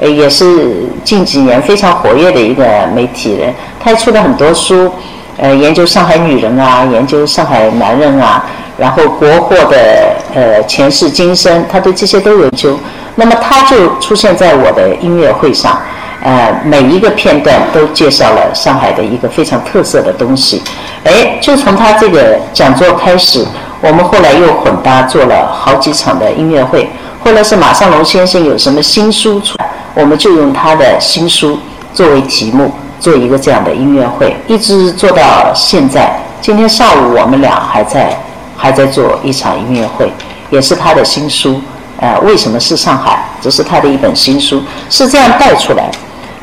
[0.00, 4.92] 呃，也是近几年非常活跃的一个媒体人，他出了很多书，
[5.36, 8.44] 呃，研究上海女人啊，研究上海男人啊，
[8.76, 12.76] 然后国货的呃前世今生，他对这些都有研究。
[13.14, 15.80] 那么他就出现在我的音乐会上，
[16.24, 20.62] 呃，每一个片段都介绍了上海的一个非常特色的东西。
[21.04, 23.46] 哎，就从他这个讲座开始，
[23.82, 26.88] 我们后来又混搭做了好几场的音乐会。
[27.24, 31.58] 后来是马尚龙先生有什么新书出来，我们就用他的新书
[31.92, 36.16] 作为题目做一个这样的音乐会，一直做到现在。
[36.40, 38.16] 今天上午我们俩还在
[38.56, 40.12] 还在做一场音乐会，
[40.50, 41.60] 也是他的新书。
[42.00, 43.24] 呃，为什么是上海？
[43.40, 45.90] 这是他的一本新书，是这样带出来。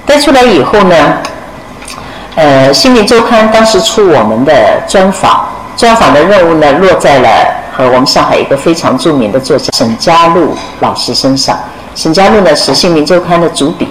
[0.06, 1.18] 带出来以后呢，
[2.36, 5.46] 呃，《新民周刊》当时出我们的专访，
[5.80, 7.30] 专访的任务呢落在了
[7.72, 11.58] 和我们上海一个非常著名的作家沈家路老师身上。
[11.96, 13.88] 沈家路呢是《新民周刊》的主笔，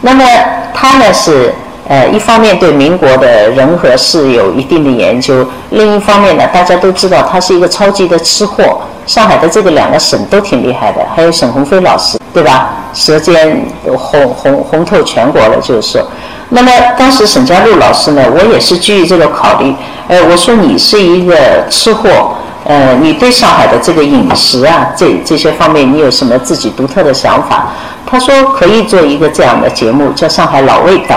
[0.00, 0.24] 那么
[0.72, 1.52] 他呢是
[1.86, 8.80] 呃一方面对民国的人和事有一定的研究，另一方面呢大家都知道他是一个超级的吃货。
[9.06, 12.70] 上海的这个两个省都挺厉害的，还有沈鸿飞老师，对吧？
[12.94, 13.62] 舌尖
[13.98, 16.02] 红红红透全国了，就是说。
[16.50, 19.74] 那么当时沈佳璐老师呢，我也是基于这个考虑，
[20.08, 21.34] 呃，我说你是一个
[21.68, 22.34] 吃货，
[22.64, 27.68] 呃，你对上海的这个饮食啊，这这些方面你有什么自己独特的想法？
[28.04, 31.16] 他说可以做一个这样的节目，叫《上海老味道》，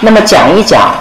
[0.00, 0.92] 那么讲一讲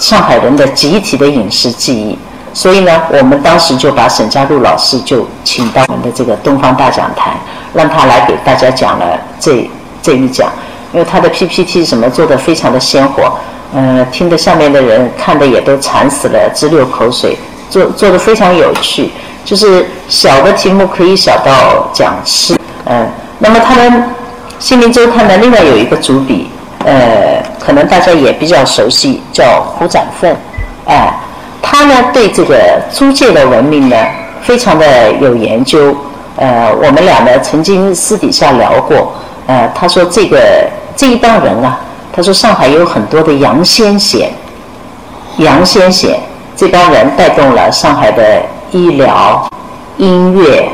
[0.00, 2.18] 上海人的集体的饮食记忆。
[2.52, 7.34] 所以呢，我们当时就把沈佳璐老师就请到我们的这个东方大讲坛，
[7.72, 9.06] 让他来给大家讲了
[9.38, 9.70] 这
[10.02, 10.50] 这一讲，
[10.92, 13.32] 因为他的 PPT 什么做的非常的鲜活，
[13.74, 17.36] 嗯，听的下面的人看的也都馋死了，直流口水，
[17.70, 19.10] 做做的非常有趣，
[19.44, 23.92] 就是小的题目可以小到讲吃，嗯，那么他们
[24.58, 26.48] 《新民周刊》呢，另外有一个主笔，
[26.84, 30.36] 呃，可能大家也比较熟悉，叫胡展奋，
[30.86, 31.12] 哎。
[31.64, 33.96] 他呢对这个租界的文明呢
[34.42, 35.96] 非常的有研究，
[36.36, 39.14] 呃，我们俩呢曾经私底下聊过，
[39.46, 41.80] 呃，他说这个这一帮人啊，
[42.12, 44.30] 他说上海有很多的杨先贤，
[45.38, 46.18] 杨先贤
[46.56, 49.48] 这帮人带动了上海的医疗、
[49.96, 50.68] 音乐，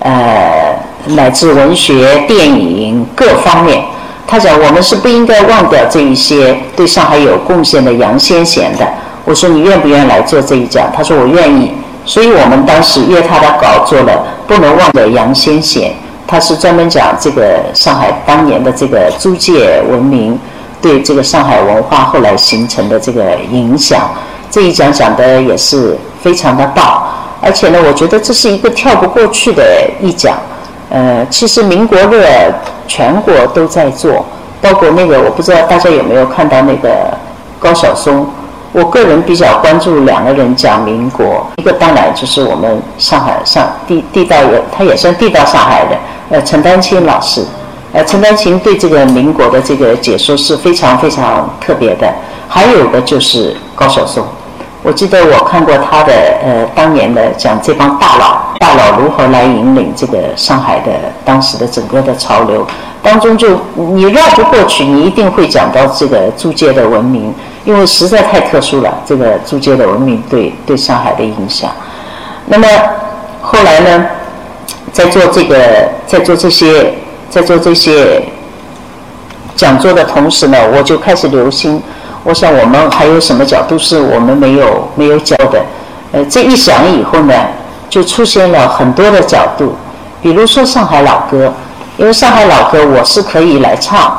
[0.00, 3.82] 呃，乃至文学、电影各方面，
[4.26, 8.86] 他讲我们是不应该忘掉这一些对上海有贡献的杨先贤的。
[9.24, 10.90] 我说你愿不愿意来做这一讲？
[10.94, 11.72] 他说我愿意。
[12.06, 15.90] 所以我们当时约他的稿做了，不能忘掉杨先贤，
[16.26, 20.38] 他是专门讲这个上海当年的这个租界文明，
[20.80, 24.10] 对这个上海文化后来形成的这个影响。
[24.50, 27.02] 这一讲讲的也是非常的棒，
[27.40, 29.62] 而且呢，我觉得这是一个跳不过去的
[30.00, 30.36] 一讲。
[30.90, 32.24] 呃，其实民国热
[32.86, 34.24] 全国都在做，
[34.60, 36.88] 包括那个我不知道大家有没有看到那个
[37.58, 38.26] 高晓松。
[38.74, 45.96] 我个人比较关注两个人讲民国，一个当然就是我们上海上地地道也，他也算地道上海的，
[46.30, 47.44] 呃，陈丹青老师。
[47.92, 52.12] 呃，陈丹青对这个民国的这个解说是非常非常特别的。
[52.48, 54.24] 还有的就是高晓松。
[54.82, 60.90] 我记得我看过他的呃，当年的讲这帮大佬，大佬如何来引领这个上海的
[61.24, 62.66] 当时的整个的潮流
[63.00, 67.32] 当中，就你绕不过去，你一定会讲到这个租界的文明，
[67.64, 71.70] 因为实在太特殊了，这个租界的文明对对上海的影响。
[72.46, 72.68] 那么
[73.40, 74.06] 后来呢，
[74.92, 75.56] 在做这个，
[76.06, 76.92] 在做这些，
[77.30, 78.22] 在做这些
[79.56, 81.82] 讲座的同时呢，我就开始留心。
[82.22, 85.62] 我想我们还有什么角度是我们没有没有讲的？
[86.12, 87.34] 呃，这一想以后呢，
[87.88, 89.74] 就出现了很多的角度。
[90.20, 91.52] 比如说上海老歌，
[91.96, 94.18] 因为上海老歌我是可以来唱。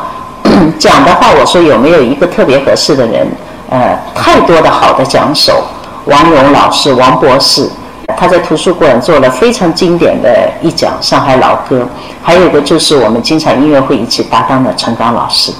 [0.78, 3.28] 讲的话，我说有没有一个特别合适的人？
[3.70, 5.64] 呃，太多的好的讲手，
[6.06, 7.68] 王勇老师、王博士，
[8.16, 11.88] 他在图书馆做了非常经典的一讲上海老歌。
[12.22, 15.52] 还有一个就是我们经常音乐会一起搭档的陈刚老师。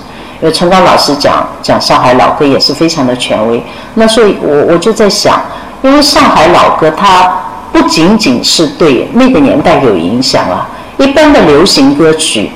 [0.42, 3.64] 因为陈刚老师讲讲上海老歌也是非常的权威，
[3.96, 5.42] 那所以我我就在想，
[5.82, 7.34] 因为上海老歌它
[7.72, 10.68] 不仅仅是对那个年代有影响啊，
[10.98, 12.52] 一般的流行歌曲，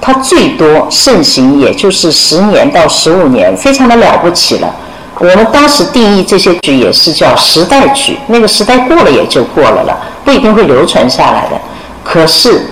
[0.00, 4.74] 它最多盛行也就是十年到十五年，非常的了不起了。
[5.18, 11.60] 我们当时定义这些曲也是叫时代曲，那个时代过了也就过了了，不一定会流传下来的。
[12.04, 12.68] 可是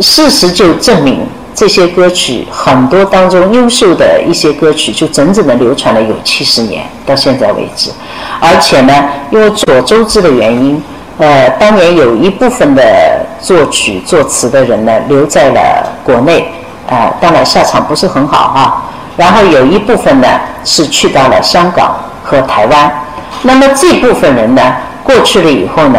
[0.00, 1.26] 事实就证明。
[1.52, 7.90] 这些歌曲很多当中优秀的一些歌曲，就整整的流传了有七十年到现在为止，
[8.40, 8.94] 而且呢，
[9.30, 10.80] 因为左周知的原因，
[11.18, 16.50] 呃，当年有一部分的作曲作词的人呢留在了国内，
[16.88, 18.82] 啊，当然下场不是很好哈。
[19.16, 20.28] 然后有一部分呢
[20.64, 22.90] 是去到了香港和台湾，
[23.42, 24.62] 那么这部分人呢
[25.02, 25.98] 过去了以后呢。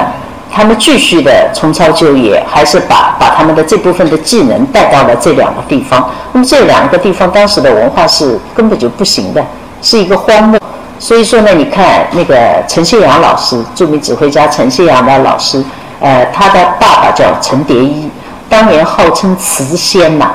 [0.53, 6.11] 他们继续的重操旧业，还是把把他们的这部分的技能带到了这两个地方。
[6.33, 9.41] 那么这两个地方当时的文化是根本就不行的，
[9.81, 10.59] 是一个荒漠。
[10.99, 12.35] 所以说呢，你看那个
[12.67, 15.63] 陈谢阳老师，著名指挥家陈谢阳的老师，
[16.01, 18.07] 呃，他的爸爸叫陈蝶衣，
[18.47, 20.29] 当年号称词仙呐，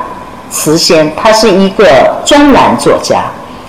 [0.51, 1.15] 词仙。
[1.15, 1.85] 他是一个
[2.25, 3.27] 专栏作家，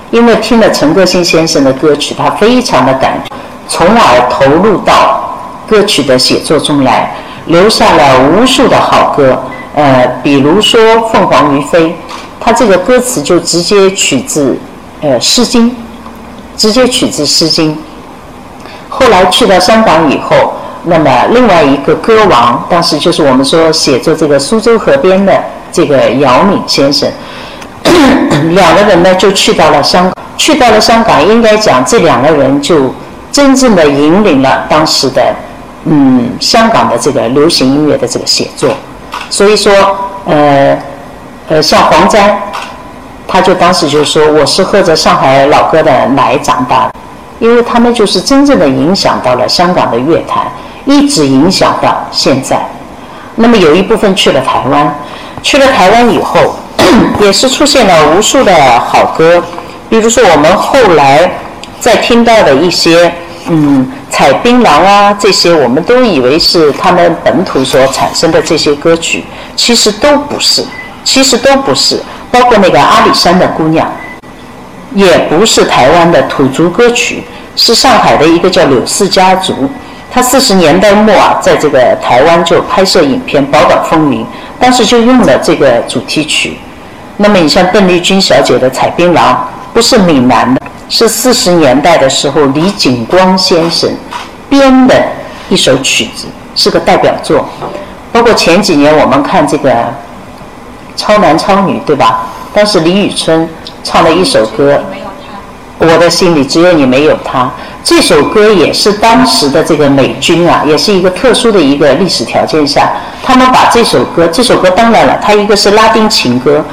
[0.10, 3.22] 因为听了陈歌辛先生的歌曲，他非常的感，
[3.68, 5.24] 从而投入到。
[5.68, 7.14] 歌曲的写作中来，
[7.48, 9.38] 留下了无数的好歌。
[9.76, 10.80] 呃，比如说
[11.10, 11.90] 《凤凰于飞》，
[12.40, 14.58] 他这个歌词就直接取自
[15.02, 15.70] 呃《诗经》，
[16.56, 17.76] 直接取自《诗经》。
[18.88, 20.54] 后来去到香港以后，
[20.88, 25.34] 那么另外一个歌王，当时就是我们说写作这个苏州河边的
[25.72, 27.10] 这个姚敏先生，
[28.56, 30.14] 两个人呢就去到了香港。
[30.38, 32.94] 去到了香港，应该讲这两个人就
[33.32, 35.22] 真正的引领了当时的。
[35.90, 38.70] 嗯，香港的这个流行音乐的这个写作，
[39.30, 39.74] 所以说，
[40.26, 40.78] 呃，
[41.48, 42.38] 呃，像黄沾，
[43.26, 46.94] 他就当时就说，我是喝着上海老歌的奶长大的，
[47.40, 50.46] 因为他们就是真正的影响到了香港的乐坛，
[50.88, 52.60] 一直影响到现在。
[53.36, 54.96] 那么有一部分去了台湾，
[55.44, 56.56] 去了台湾以后，
[57.22, 59.44] 也是出现了无数的好歌，
[59.90, 61.30] 比如说我们后来
[61.80, 63.14] 在听到的一些。
[63.50, 69.24] 嗯，采槟榔啊，这些我们都以为是他们本土所产生的这些歌曲，
[69.56, 70.66] 其实都不是，
[71.06, 72.04] 其实都不是。
[72.30, 73.90] 包括那个阿里山的姑娘，
[74.94, 77.24] 也不是台湾的土族歌曲，
[77.56, 79.70] 是上海的一个叫柳氏家族。
[80.12, 84.22] 他四十年代末啊，在这个台湾就拍摄影片《宝岛风云》，
[84.60, 86.58] 当时就用了这个主题曲。
[87.18, 89.18] 那么你像邓丽君小姐的《采槟榔》，
[89.74, 90.62] 不是闽南的。
[90.90, 93.90] 是四十年代的时候，李景光先生
[94.50, 94.96] 编的
[95.50, 97.46] 一首曲子，是个代表作。
[98.12, 99.70] 包括前几年我们看这个
[100.96, 102.28] 《超男超女》，对吧？
[102.54, 103.48] 当时李宇春
[103.84, 104.74] 唱了一首歌，
[105.80, 107.44] 《我的心里只有你没有他》。
[107.84, 112.92] 这首歌也是当时的这个美军啊，也是一个特殊的一个历史条件下，
[113.24, 116.64] 他们把这首歌，这首歌当然了，它一个是拉丁情歌，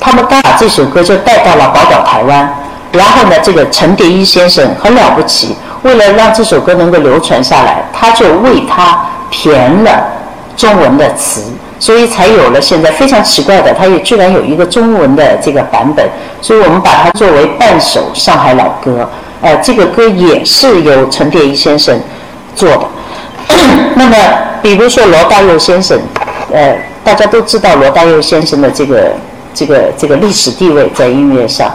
[0.00, 2.52] 他们刚把这首歌就带到了宝岛台湾。
[2.90, 9.90] 然后呢，这个陈蝶衣先生很了不起，为了让这首歌能够流传下来，他就为他填了
[10.56, 11.42] 中文的词，
[11.78, 16.06] 所以才有了现在非常奇怪的，它也居然有一个中文的这个版本，
[16.40, 19.08] 所以我们把它作为半首上海老歌。
[19.42, 22.00] 呃，这个歌也是由陈蝶衣先生
[22.54, 22.80] 做的。
[23.94, 24.16] 那么，
[24.62, 25.98] 比如说罗大佑先生，
[26.50, 26.74] 呃，
[27.04, 29.12] 大家都知道罗大佑先生的这个
[29.52, 31.70] 这个这个历史地位在音乐上，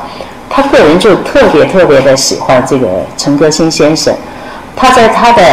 [0.49, 4.11] 他个人就特别特别的喜欢这个陈歌辛先生，
[4.75, 5.43] 他在他的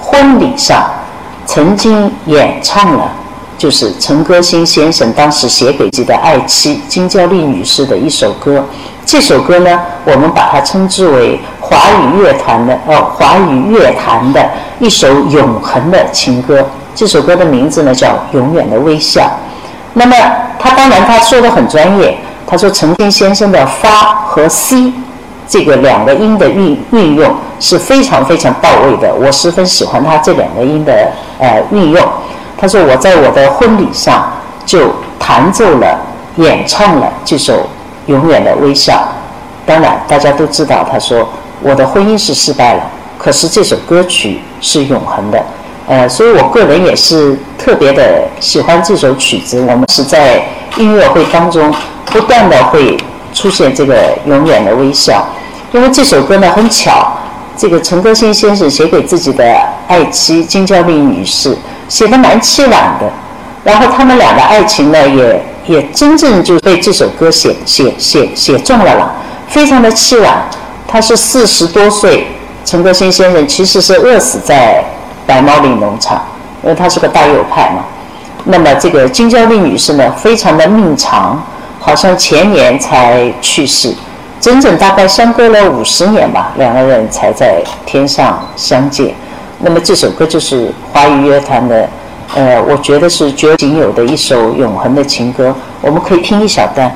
[0.00, 0.90] 婚礼上
[1.46, 3.10] 曾经演唱了，
[3.58, 8.64] 就是陈歌辛先生当时写给自己的爱妻金娇丽女士的一首歌。
[9.04, 16.64] 这首歌呢，我们把它称之为华语乐坛的呃华语乐坛的一首永恒的情歌。
[16.94, 19.22] 这首歌的名字呢叫《永远的微笑》。
[19.94, 20.16] 那么
[20.58, 22.16] 他当然他说的很专业，
[22.46, 24.92] 他说陈天先生的发和 C
[25.48, 32.02] 这个两个音的运运用是非常非常到位的，我十分喜欢他这两个音的呃运用。
[32.56, 34.32] 他说我在我的婚礼上
[34.64, 35.98] 就弹奏了
[36.36, 37.66] 演唱了这首。
[38.06, 39.00] 永远的微笑。
[39.64, 41.24] 当然，大家都知道，他说
[41.60, 42.82] 我的婚姻是失败了，
[43.16, 45.40] 可是这首歌曲是永恒的。
[45.86, 49.60] 呃，所以我个人也是特别的喜欢这首曲子。
[49.60, 50.42] 我们是在
[50.78, 51.72] 音乐会当中
[52.06, 52.98] 不断的会
[53.32, 55.26] 出现这个永远的微笑，
[55.72, 57.16] 因为这首歌呢很巧，
[57.56, 59.44] 这个陈歌辛先生写给自己的
[59.88, 61.56] 爱妻金娇丽女士，
[61.88, 63.10] 写的蛮凄婉的。
[63.64, 65.42] 然后他们俩的爱情呢也。
[65.64, 69.14] 也真正就被这首歌写写写写中了了，
[69.46, 70.42] 非常的凄婉。
[70.88, 72.26] 他是四十多岁，
[72.64, 74.82] 陈歌辛先生其实是饿死在
[75.24, 76.20] 白毛岭农场，
[76.64, 77.84] 因为他是个大右派嘛。
[78.46, 81.40] 那么这个金娇丽女士呢，非常的命长，
[81.82, 83.92] 好像前年才去世，
[84.40, 89.12] 整整大概相隔了五十年吧，两个人才在天上相见。
[89.58, 91.88] 那么这首歌就是华语乐坛的。
[92.34, 96.90] 呃，我觉得是绝仅有的一首永恒的情歌，我们可以听一小段。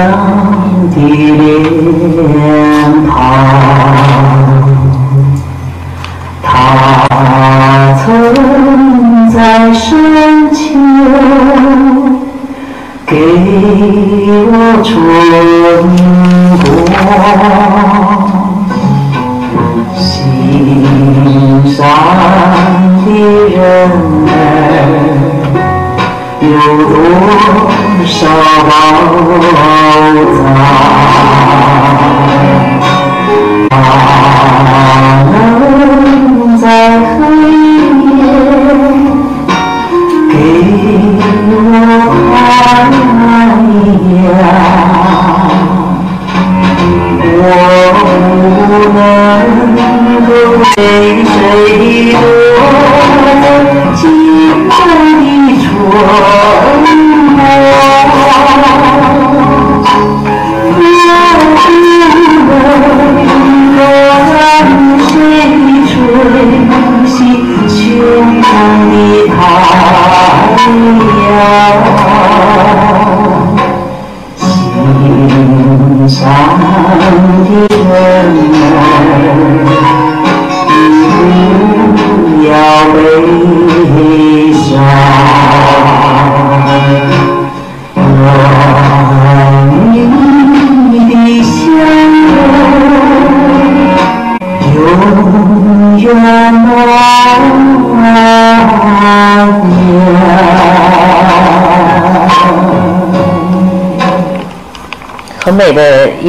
[0.00, 0.08] 娘
[0.90, 0.96] 的
[1.36, 2.32] 脸
[3.06, 3.12] 庞，
[6.42, 6.46] 他
[8.02, 8.04] 曾
[9.30, 9.36] 在
[9.74, 10.58] 深秋
[13.06, 13.12] 给
[14.46, 15.29] 我穿。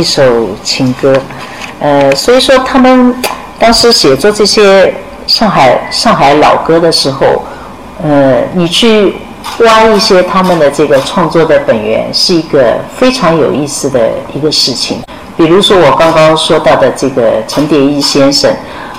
[0.02, 0.24] 一首
[0.64, 1.16] 情歌，
[1.80, 3.14] 呃，所以说他们
[3.60, 4.92] 当时写作这些
[5.28, 7.44] 上海上海老歌的时候，
[8.04, 9.14] 呃，你去
[9.60, 15.04] 挖一些他们的这个创作的本源，是一个非常有意思的一个事情。
[15.38, 18.52] 比如说我刚刚说到的这个陈蝶衣先生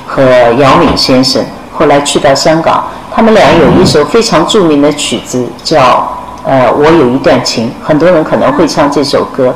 [0.07, 0.23] 和
[0.57, 9.53] 姚敏先生，后来去到香港，他们俩有一首非常著名的曲子，叫呃我有一段情，很多人可能会唱这首歌。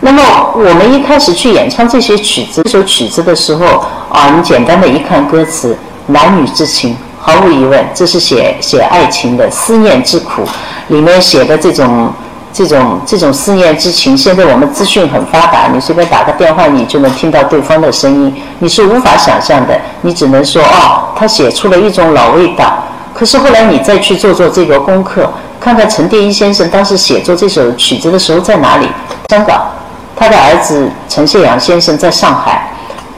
[0.00, 0.22] 那么
[0.54, 5.76] 我们一开始去演唱这些曲子，这首曲子的时候啊，你简单的一看歌词，
[6.06, 10.42] 男女之情，毫无疑问，这是写写爱情的思念之苦，
[10.88, 12.12] 里面写的这种。
[12.50, 22.82] 这种这种思念之情，现在我们资讯很发达，你随便打个电话，你就能听到对方的声音，你是无法想象的，你只能说哦，他写出了一种老味道。
[23.14, 25.30] 可是后来你再去做做这个功课，
[25.60, 28.88] 看看陈蝶衣先生当时写作这首曲子的时候在哪里？
[29.28, 29.70] 香港，
[30.18, 32.68] 他的儿子陈谢阳先生在上海，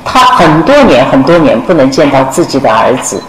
[0.05, 3.23] 他很多年很多年不能见到自己的儿子，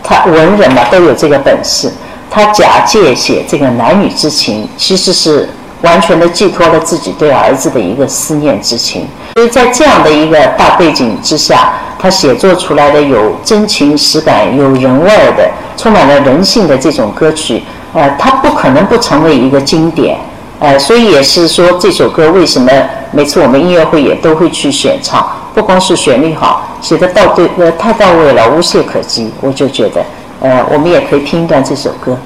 [0.00, 1.92] 他文人嘛都有这个本事。
[2.30, 5.48] 他假借写这个男女之情，其实是
[5.82, 9.08] 完全的寄托了自己对儿子的一个思念之情。
[9.34, 20.16] 所以在这样的一个大背景之下，他写作出来的有真情实感、有人味儿的、充满了人性的这种歌曲，呃，他不可能不成为一个经典。
[20.58, 22.70] 呃，所以也是说这首歌为什么
[23.12, 30.02] 每次我们音乐会也都会去选唱，不光是旋律好，写的到对呃太到位了，无懈可击，我就觉得。
[30.40, 32.16] 呃，我们也可以听一段这首歌。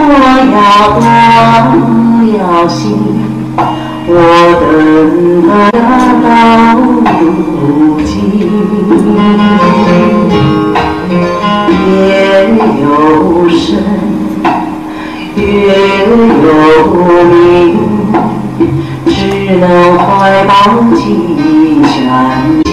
[0.00, 0.12] 我
[0.54, 0.58] 要
[1.00, 1.02] 东，
[2.14, 2.78] 我要西，
[4.06, 4.12] 我
[4.60, 4.62] 等
[5.42, 5.48] 不
[6.26, 6.30] 老
[7.20, 7.22] 如
[8.04, 8.08] 今。
[11.90, 11.90] 夜
[12.80, 12.84] 有
[13.48, 13.66] 深，
[15.34, 15.42] 月
[16.44, 16.46] 有
[17.24, 17.34] 明，
[19.06, 19.10] 只
[19.58, 19.64] 能
[19.98, 20.06] 怀
[20.44, 20.50] 抱
[20.94, 20.98] 七
[21.34, 21.92] 弦
[22.62, 22.66] 琴。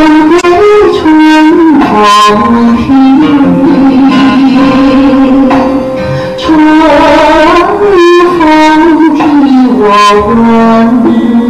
[0.00, 2.88] 春风听
[3.18, 4.48] 雨
[6.38, 6.40] 春
[8.38, 8.40] 风
[9.14, 9.20] 替
[9.76, 9.84] 我
[10.26, 10.32] 问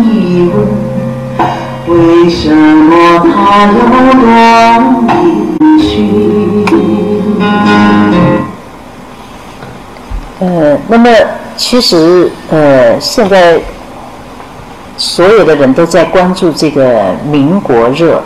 [0.03, 0.57] 一问
[1.87, 2.91] 为什么
[3.33, 3.33] 他
[4.27, 4.29] 要
[5.07, 5.15] 离
[5.81, 5.87] 去
[10.41, 11.09] 呃那么
[11.57, 13.61] 其实呃现在
[14.97, 18.21] 所有的人都在关注这个民国热。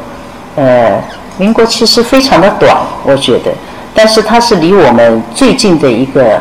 [0.56, 1.02] 呃，
[1.38, 3.50] 民国其实非常的短，我觉得，
[3.94, 6.40] 但是它是离我们最近的一个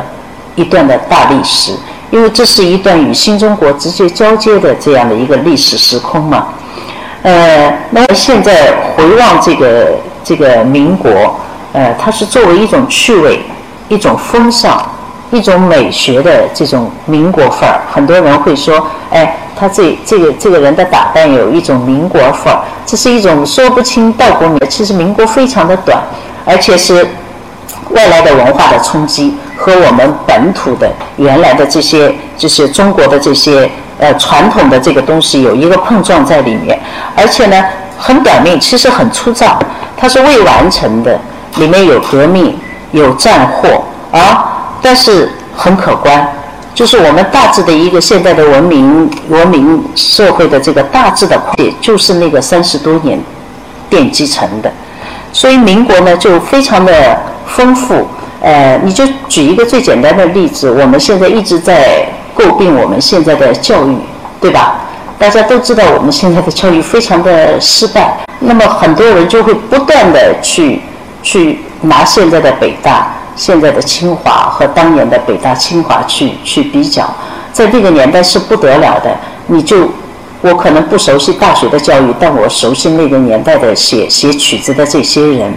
[0.54, 1.72] 一段的大历史，
[2.10, 6.48] 因为这是一段与新中国直接交接的这样的一个历史时空嘛，
[7.22, 9.92] 呃，那现在回望这个
[10.22, 11.38] 这个民国，
[11.72, 13.40] 呃，它是作为一种趣味，
[13.88, 14.84] 一种风尚。
[15.30, 24.60] 一种美学的这种民国范儿，很多人会说：“哎，他这这个这个人的打扮有一种民国范儿。”这是一种说不清道不明。
[24.68, 26.02] 其实民国非常的短，
[26.44, 27.06] 而且是
[27.90, 36.78] 外来的文化的冲击和我们本土的原来的这些就是中国的这些呃传统的这个东西有一个碰撞在里面，
[37.16, 37.64] 而且呢
[37.98, 39.58] 很短命，其实很粗糙，
[39.96, 41.18] 它是未完成的，
[41.56, 42.58] 里面有革命，
[42.92, 44.50] 有战祸啊。
[44.82, 46.28] 但是很可观，
[46.74, 53.18] 就是我们大致的一个现代的文明文明社会的这个大致的，也就是那个三十多年
[53.88, 54.70] 奠基成的。
[55.32, 57.16] 所以民国呢就非常的
[57.46, 58.06] 丰富。
[58.40, 62.06] 呃，你就举一个最简单的例子，我们现在一直在
[62.36, 63.96] 诟病我们现在的教育，
[64.38, 64.80] 对吧？
[65.18, 70.82] 大家都知道我们现在的教育非常的失败，那么很多人就会不断的去
[71.22, 77.04] 去拿现在的北大、现在的清华和当年的北大、清华去去比较，
[77.52, 79.10] 在那个年代是不得了的。
[79.46, 79.88] 你就
[80.40, 85.52] 我可能不熟悉大学的教育，但我熟悉那个年代的写写曲子的这些人。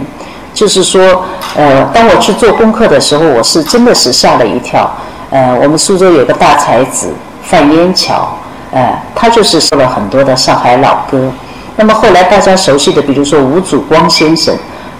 [0.54, 1.24] 就是说，
[1.54, 4.90] 呃，当我去做功课的时候，我是真的是吓了一跳。
[5.30, 7.12] 呃，我们苏州有个大才子
[7.42, 8.36] 范烟桥，
[8.72, 11.30] 呃，他就是说了很多的上海老歌。
[11.76, 14.52] 那么后来大家熟悉的，比如说吴祖光先生，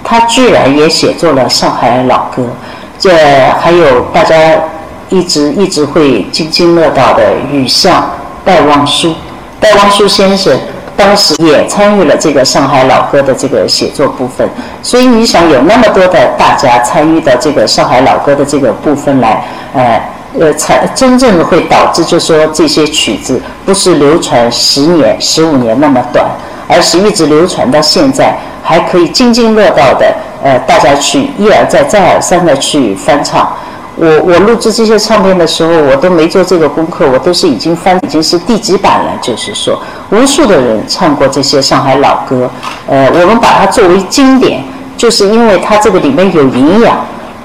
[0.08, 2.42] 他居然也写作了上海老歌。
[2.98, 3.10] 这
[3.60, 4.34] 还有大家
[5.10, 8.10] 一直一直会津津乐道的雨巷
[8.44, 9.14] 戴望舒，
[9.60, 10.58] 戴望舒先生。
[10.96, 14.48] 当时也参与了这个上海老歌的这个写作部分，
[14.82, 19.44] 所以你想有那么多的大家参与到这个上海老歌的这个部分来，
[19.74, 20.00] 呃
[20.40, 26.26] 呃，才真正的会导致就说这些曲子不是流传十年、十五年那么短，
[26.66, 28.36] 而是一直流传到现在，
[28.68, 30.14] 还可以津津乐道的，
[30.44, 33.50] 呃，大家去一而再、再而三的去翻唱。
[33.96, 39.12] 我我录制这些唱片的时候，我都没做这个功课，我都是已经翻已经是第几版了。
[39.22, 42.50] 就是说，无数的人唱过这些上海老歌，
[42.86, 44.62] 呃，我们把它作为经典，
[44.98, 46.94] 就是因为它这个里面有营养。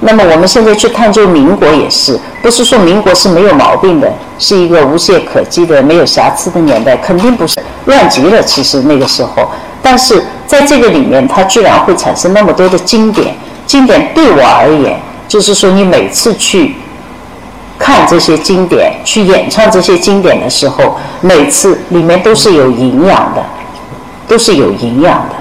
[0.01, 8.43] 那么我们现在去探究民国也是，不是说民国是没有毛病的，是一个无懈可击的、没有瑕疵的年代，肯定不是乱极了。
[8.43, 9.49] 其实那个时候，
[9.81, 13.35] 但是在这个里面，它居然会产生那么多的经典。
[13.65, 14.99] 经典对我而言。
[15.25, 16.75] 就是说，你每次去
[17.79, 23.43] 看这些经典，去演唱这些经典的时候，每次里面都是有营养的，
[24.27, 25.35] 都是有营养的。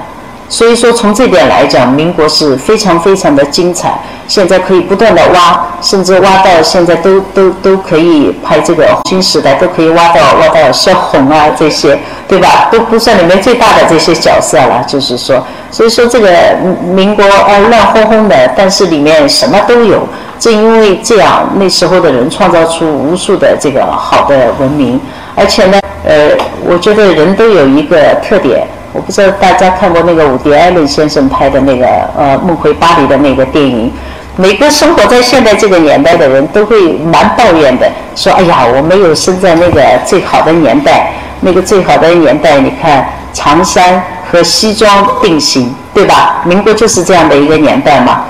[0.49, 4.01] 所以说，从这点来讲，民国是非常非常的精彩。
[4.27, 12.69] 现在可以不断的挖，甚至挖到现在都都都可以拍这个新时代，都可以挖到挖到萧红啊这些，对吧？
[12.71, 14.83] 都不算里面最大的这些角色了。
[14.87, 16.31] 就是说，所以说这个
[16.95, 20.07] 民国啊乱哄哄的，但是里面什么都有。
[20.39, 25.01] 正因为这样，那时候的人创造出无数的这个好的文明，
[25.37, 26.31] 而且呢，呃，
[26.67, 28.67] 我觉得人都有一个特点。
[28.93, 31.87] 我不知道大家看过那个伍迪·艾伦先生拍的那个
[32.19, 33.91] 呃《梦回巴黎》的那个电影。
[34.37, 46.41] 每个生活在现在这个年代的人都会蛮抱怨的，说：“哎呀，我没有生在那个最好的年代，那个最好的年代，你看长衫和西装并行，对吧？
[46.45, 48.25] 民国就是这样的一个年代嘛。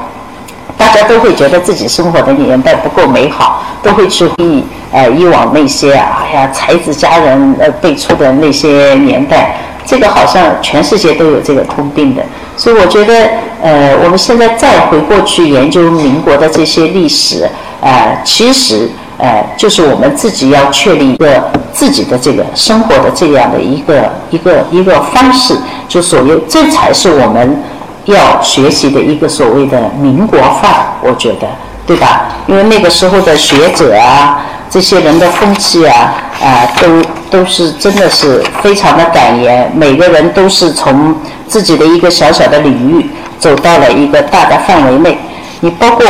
[0.77, 9.57] 大家都会觉得自己生活的年代不够美好，都会去回忆呃以往那些哎呀才子佳人呃辈出的那些年代。
[9.85, 12.23] 这个好像全世界都有这个通病的。”
[12.57, 13.15] 所以我觉得，
[13.63, 17.49] 呃，我们现在再回过去研究民国的这些历史，
[17.81, 25.57] 呃，其实，呃，就是我们自己要确立一个自己的这个生活的这样的一个一个一个方式，
[25.89, 27.63] 就所谓，这才是我们
[28.05, 31.49] 要学习的一个所谓的民国范儿，我觉得，
[31.87, 32.29] 对吧？
[32.47, 41.15] 因为那个时候的学者啊，这些人的风气啊，啊，都都是真的是非常的敢言，每个人都是从。
[41.53, 45.19] 自己的一个小小的领域，走到了一个大的范围内。
[45.61, 46.07] 你包括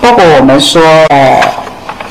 [0.00, 1.40] 包括我们说，呃，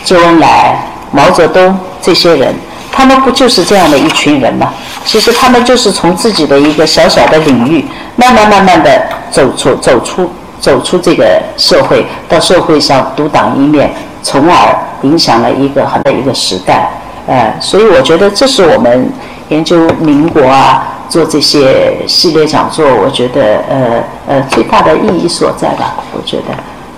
[0.06, 0.82] 周恩来、
[1.12, 2.56] 毛泽东这些人，
[2.90, 4.74] 他们不就是这样的一群人吗？
[5.04, 7.86] 其实他们就是从自己的一个小小的领域，
[8.16, 10.32] 慢慢慢慢的走出走出
[10.62, 13.94] 走出这个社会，到社会上独当一面，
[14.24, 16.92] 从而影响了一个很大一个时代。
[17.28, 19.12] 呃，所以我觉得这是我们
[19.50, 20.88] 研究民国啊。
[21.12, 25.96] 做这些系列讲座，我觉得呃呃最大的意义所在吧。
[26.14, 26.44] 我觉得，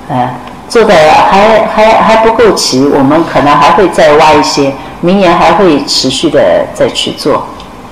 [0.08, 0.30] 呃，
[0.70, 4.72] 做的还还还不够齐，我们可能还会再挖一些，
[5.02, 7.48] 明年还会持续的再去做。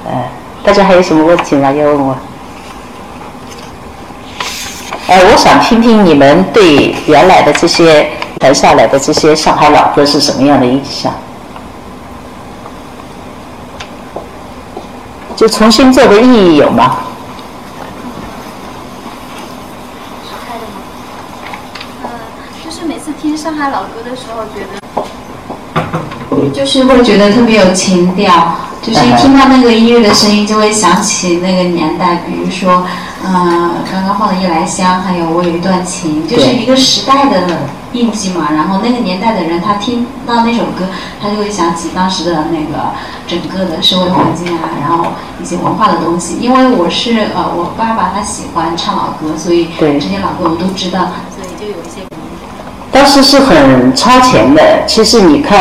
[0.05, 0.11] 呃，
[0.63, 1.71] 大家还有什么问题吗？
[1.71, 2.15] 要问我？
[5.07, 8.11] 呃，我想听听你们对原来的这些
[8.41, 11.13] 传下来的这些上海老歌是什么样的印象？
[15.35, 16.97] 就重新做的意义有吗？
[20.43, 20.81] 开的吗？
[22.01, 22.09] 呃，
[22.65, 24.81] 就是每次听上海老歌的时候，觉得
[26.51, 32.87] 就是会觉得特别有情调，就是一听到那个音乐的声音，就会想起那个年代，比如说，
[33.23, 37.59] 嗯，刚刚放的《夜来香》，还有《我有一段情》，就是一个时代的
[37.93, 38.49] 印记嘛。
[38.53, 40.87] 然后那个年代的人，他听到那首歌，
[41.21, 42.91] 他就会想起当时的那个
[43.27, 45.05] 整个的社会环境啊，然后
[45.41, 46.37] 一些文化的东西。
[46.39, 50.99] 因为我是呃，我爸爸他喜欢唱老歌，所以这些老歌我都知道，
[51.35, 52.01] 所以就有一些。
[52.91, 54.83] 当时是很超前的。
[54.85, 55.59] 其实你看，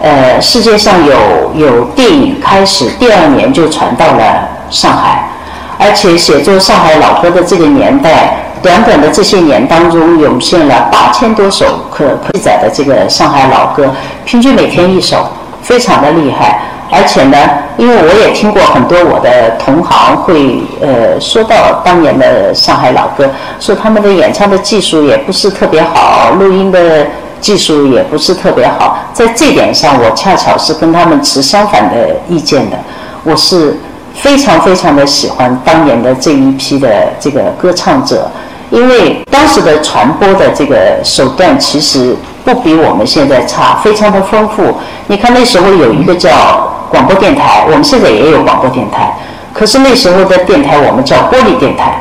[0.00, 5.30] 呃，世界上有有电影开始，第二年就传到了上海，
[5.78, 8.42] 而且写作上海老歌的这个年代。
[8.66, 13.88] 短短的这些年当中，涌现了八千多首可记载的这个上海老歌，
[14.24, 15.24] 平均每天一首，
[15.62, 16.60] 非常的厉害。
[16.90, 17.38] 而且呢，
[17.76, 27.06] 因为我也听过很多我的同行会呃说到当年的上海老歌，说他们的演唱的技术也不是特别好，录音的
[27.40, 28.98] 技术也不是特别好。
[29.12, 32.76] 在这点上，我恰巧是跟他们持相反的意见的。
[33.22, 33.78] 我是
[34.12, 38.28] 非常非常的喜欢当年的这一批的这个歌唱者。
[38.70, 44.76] 因为当时的传播的这个手段其实不比我们现在差，非常的丰富。
[45.06, 49.16] 你看那时候有一个叫广播电台，我们现在也有广播电台，
[49.52, 52.00] 可是那时候的电台我们叫玻璃电台。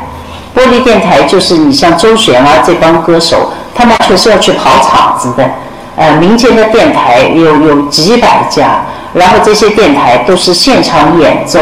[0.55, 5.43] 玻璃电台就是你像周璇啊这帮歌手，他们全是要去跑场子的。
[5.97, 8.81] 呃，民间的电台有有几百家，
[9.13, 11.59] 然后这些电台都是现场演奏、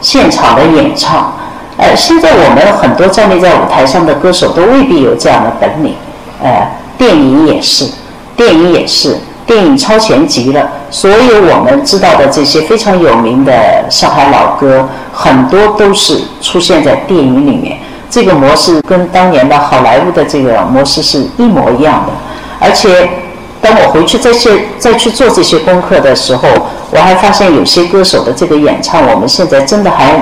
[0.00, 1.32] 现场的演唱。
[1.78, 5.94] 呃，现在我们很多站立在舞台上的歌手都未必有这样的本领。
[6.42, 6.66] 呃，
[6.96, 7.86] 电影也是，
[8.34, 10.70] 电影也是，电影超前极了。
[10.90, 13.52] 所有我们知道的这些非常有名的
[13.90, 17.78] 上海老歌，很多都是出现在电影里面。
[18.08, 22.12] 这个模式跟当年的好莱坞的这个模式是一模一样的。
[22.58, 23.06] 而且，
[23.60, 26.48] 当我回去再去再去做这些功课的时候，
[26.90, 30.18] 我还发现有些歌手的这个演唱，我们现在真的还。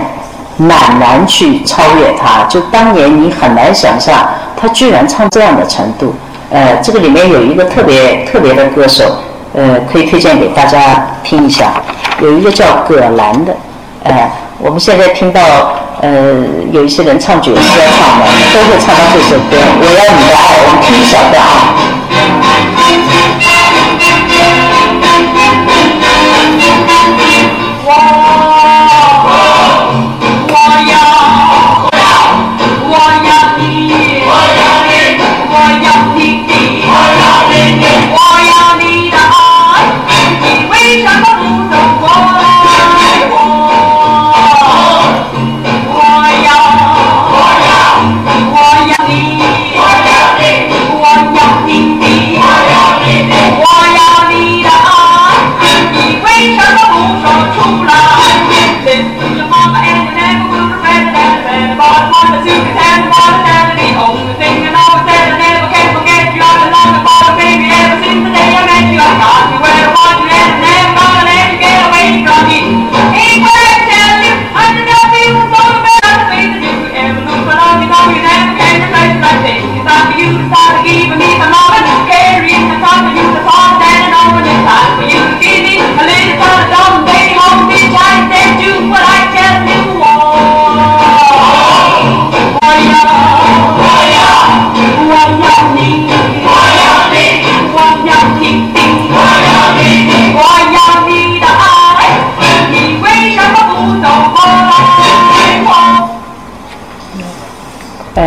[0.57, 6.14] 蛮难去超越他，就当年你很难想象他居然唱这样的程度。
[6.50, 9.18] 呃，这个里面有一个特别特别的歌手，
[9.55, 11.72] 呃，可以推荐给大家听一下。
[12.20, 13.52] 有一个叫葛兰的，
[14.05, 15.40] 呃，我们现在听到
[16.00, 16.09] 呃
[16.70, 21.74] 有一些人唱爵士要唱的，都会唱到这首歌《我要你的爱》，我们听一小段啊。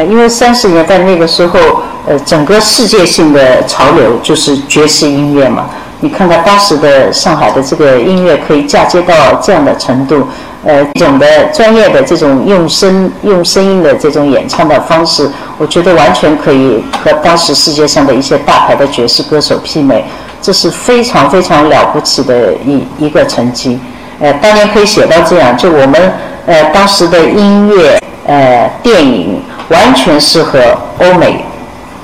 [0.03, 1.59] 因为三十年代那个时候，
[2.07, 5.65] 呃，整个世界性的潮流就是爵士音乐嘛。
[5.99, 10.27] 你看看当时的上海的这个音乐可以嫁接到这样的程度，
[10.63, 15.27] 呃，这种的专业的这种用声用声音的这种演唱的方式，
[15.57, 20.05] 我觉得完全可以和当时世界上的一些大牌的爵士歌手媲美，
[20.39, 23.79] 这是非常非常了不起的一一个成绩。
[24.19, 26.13] 呃，当年可以写到这样，就我们
[26.47, 29.39] 呃当时的音乐呃电影。
[29.69, 30.57] 完全是和
[30.97, 31.43] 欧美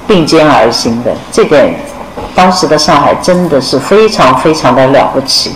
[0.06, 1.74] 并肩而行的，这点
[2.36, 5.56] 当时的上海真的是非常非常的了不起，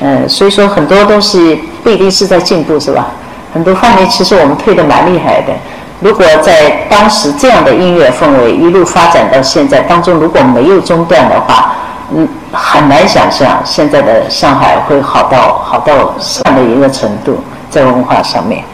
[0.00, 3.08] 嗯，所以说很多东西不一定是在进步，是吧？
[3.52, 5.52] 很多方面其实我们退的蛮厉害的。
[5.98, 11.72] 如果在当时这样的音乐氛围一路发展到现在当中，如果没有中断的话，
[12.14, 18.64] 嗯，很难想象现在的上海会好到好到这样的一个程度，在文化上面。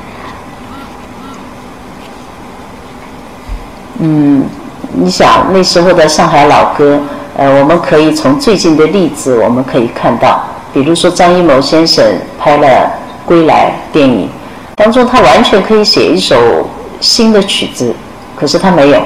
[3.99, 4.45] 嗯，
[4.93, 7.01] 你想那时候的上海老歌，
[7.37, 10.41] 呃，我们可以从最近的例子我们可以看到，
[10.73, 12.05] 比如说张艺谋先生
[12.39, 12.67] 拍了
[13.25, 14.29] 《归来》电影，
[14.75, 16.69] 当中他完全可以写一首
[17.01, 17.95] 新的曲子，
[18.35, 19.01] 可是他没有，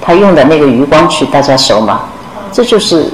[0.00, 2.00] 他用的那个《余光曲》大家熟吗？
[2.50, 3.12] 这就是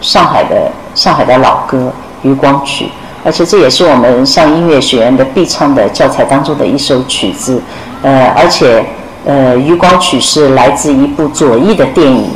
[0.00, 1.92] 上海的上海的老歌
[2.28, 2.84] 《渔光曲》，
[3.28, 7.60] 而且这也是我们上音乐学院的必唱的教材当中的一首曲子。
[8.02, 8.82] 呃，而且
[9.26, 12.30] 呃，《渔光曲》是来自一部左翼的电影。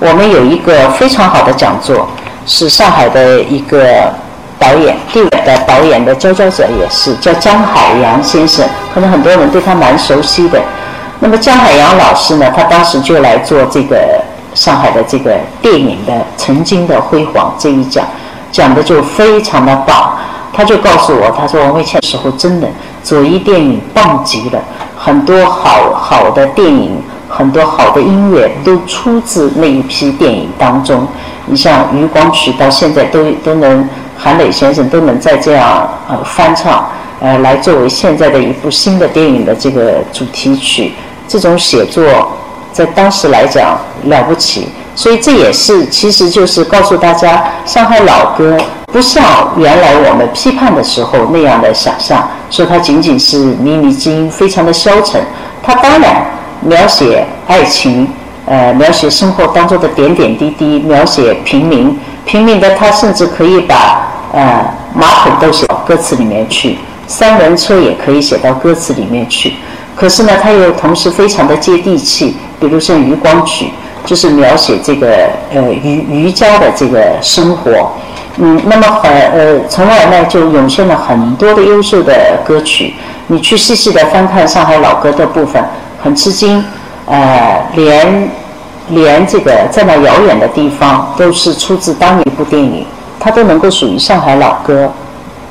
[0.00, 2.08] 我们有一个非常好的讲座，
[2.46, 4.12] 是上海的一个
[4.58, 10.60] 导演，第五的导演的佼佼者也是叫江海洋先生，可能很多人对他蛮熟悉的。
[11.20, 14.20] 那么江海洋老师呢，他当时就来做这个
[14.52, 18.04] 上海的这个电影的曾经的辉煌这一讲，
[18.50, 20.16] 讲的就非常的棒。
[20.54, 22.68] 他就告诉我，他说王卫倩时候真的
[23.02, 24.62] 左翼电影棒极了，
[24.96, 31.06] 很多好好的电影，很多好的音乐都出自那一批电影当中。
[31.46, 33.86] 你像《余光曲》到现在都都能
[34.16, 36.88] 韩磊先生都能在这样呃翻唱，
[37.20, 40.92] 呃来作为现在的一部新的电影的这个主题曲。
[41.26, 42.04] 这种写作
[42.72, 48.56] 在当时来讲了不起，所以这也是其实就是告诉大家，上海老歌
[48.92, 55.20] 不像原来我们批判的时候那样的想象，说它仅仅是靡靡之音，非常的消沉。
[55.62, 56.24] 它当然
[56.60, 58.08] 描写爱情，
[58.46, 64.64] 呃，描写生活当中的点点滴滴，描写平民，平民的他甚至可以把呃
[64.94, 66.78] 马桶都写到歌词里面去，
[67.08, 69.54] 三轮车也可以写到歌词里面去。
[69.96, 73.66] 可是呢，他又同时非常的接地气，比如像《渔光曲》，
[74.04, 75.08] 就是描写这个
[75.52, 77.90] 呃渔渔家的这个生活，
[78.36, 82.12] 嗯，那么很呃，从而呢就涌现了很多的优秀的
[82.44, 82.94] 歌曲。
[83.26, 85.64] 你去细细的翻看上海老歌的部分，
[86.02, 86.62] 很吃惊，
[87.06, 88.28] 呃，连
[88.88, 92.86] 连这个在那遥远的地方都是出自当年一部电影，
[93.18, 94.92] 它都能够属于上海老歌，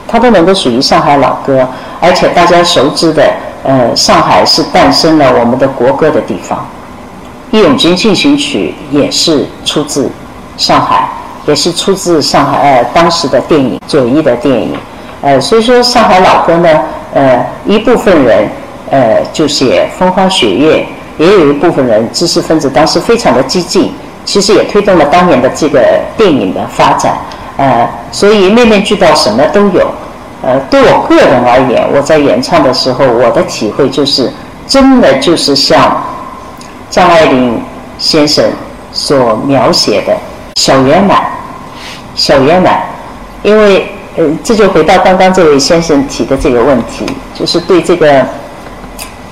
[0.08, 1.68] 它都能够属于上海老歌，
[2.00, 3.24] 而且大家熟知的。
[3.66, 6.60] 呃，上海是诞生了我们的国歌的地方，
[7.54, 10.10] 《义勇军进行曲》也是出自
[10.58, 11.08] 上海，
[11.46, 14.76] 也是出自上海呃当时的电影左翼的电影，
[15.22, 16.70] 呃，所以说上海老歌呢，
[17.14, 18.50] 呃，一部分人
[18.90, 20.84] 呃就写风花雪月，
[21.20, 23.94] 也有一部分人知识分子当时非常的激进，
[24.26, 25.80] 其实也推动了当年的这个
[26.18, 27.16] 电影的发展，
[27.58, 29.92] 呃，所以面面俱到，什么都有。
[30.42, 34.34] 呃，对我个人而言，我在演唱的时候，我的体会就是，
[34.68, 36.04] 真的就是像
[36.94, 37.60] 张爱玲
[37.98, 38.46] 先生
[38.92, 40.16] 所描写的
[40.58, 41.24] 小圆满，
[42.14, 42.84] 小圆满。
[43.42, 48.24] 因为呃，这就回到刚刚这位先生提的这个问题，就是对这个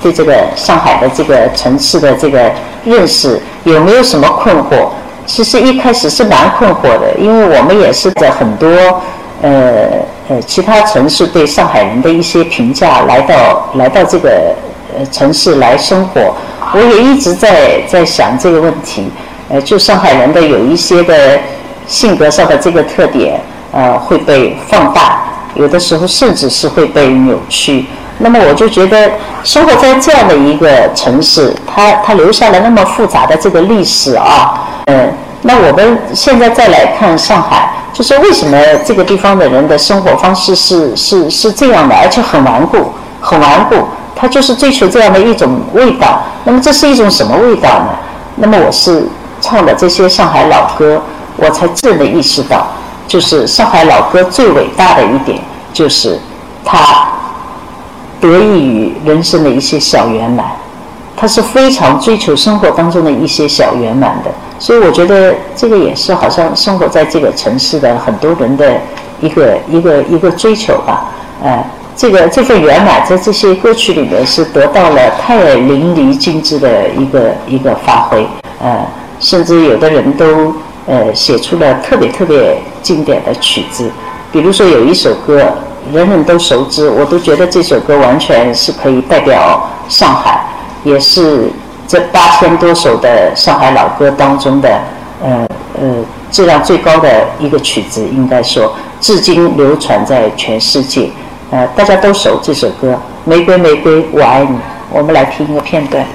[0.01, 2.51] 对这个上海的这个城市的这个
[2.83, 4.87] 认识有没有什么困惑？
[5.27, 8.67] 其实一开始是蛮困惑的，因为我们也是在很多
[9.43, 9.87] 呃。
[10.29, 14.55] 呃，其他城市对上海人的一些评价，来到来到这个
[14.97, 16.33] 呃城市来生活，
[16.73, 19.09] 我也一直在在想这个问题。
[19.49, 21.37] 呃，就上海人的有一些的
[21.85, 23.41] 性格上的这个特点，
[23.73, 25.21] 呃，会被放大，
[25.55, 27.85] 有的时候甚至是会被扭曲。
[28.19, 29.11] 那么我就觉得，
[29.43, 37.73] 生活在这样的一个城市，它它留下了那么复杂的这个历史啊，嗯，那我们现在再来看上海。
[37.91, 43.75] 就是为什么这个地方的人的生活方式是是是这样的，而且很顽固，很顽固。
[44.15, 46.23] 他就是追求这样的一种味道。
[46.43, 47.89] 那么这是一种什么味道呢？
[48.35, 49.07] 那么我是
[49.39, 51.01] 唱的这些上海老歌，
[51.37, 52.67] 我才真的意识到，
[53.07, 55.39] 就是上海老歌最伟大的一点，
[55.73, 56.19] 就是
[56.63, 57.07] 它
[58.19, 60.45] 得益于人生的一些小圆满。
[61.17, 68.73] 他是非常追求生活当中的一些小圆满的，所以我觉得这个也是好像生活在这个城市的很多人的
[69.19, 71.11] 一个一个一个追求吧。
[71.43, 71.63] 呃，
[72.01, 78.25] 这个这份圆满在这些歌曲里面是得到了太淋漓尽致的一个一个发挥。
[78.59, 78.83] 呃，
[79.19, 80.51] 甚至有的人都
[80.87, 83.87] 呃写出了特别特别经典的曲子，
[84.31, 85.43] 比如说有一首歌
[85.93, 90.41] 人人都熟知，我都觉得这首歌完全是可以代表上海。
[90.83, 91.51] 也是
[91.87, 94.81] 这八千多首的上海老歌当中的，
[95.23, 95.47] 呃
[95.79, 95.87] 呃
[96.31, 101.07] 质量最高的一个曲子，应该说至今流传在全世界，
[101.51, 102.93] 呃大家都熟这首歌
[103.29, 104.57] 《玫瑰玫瑰我爱你》，
[104.89, 106.05] 我们来听一个片段。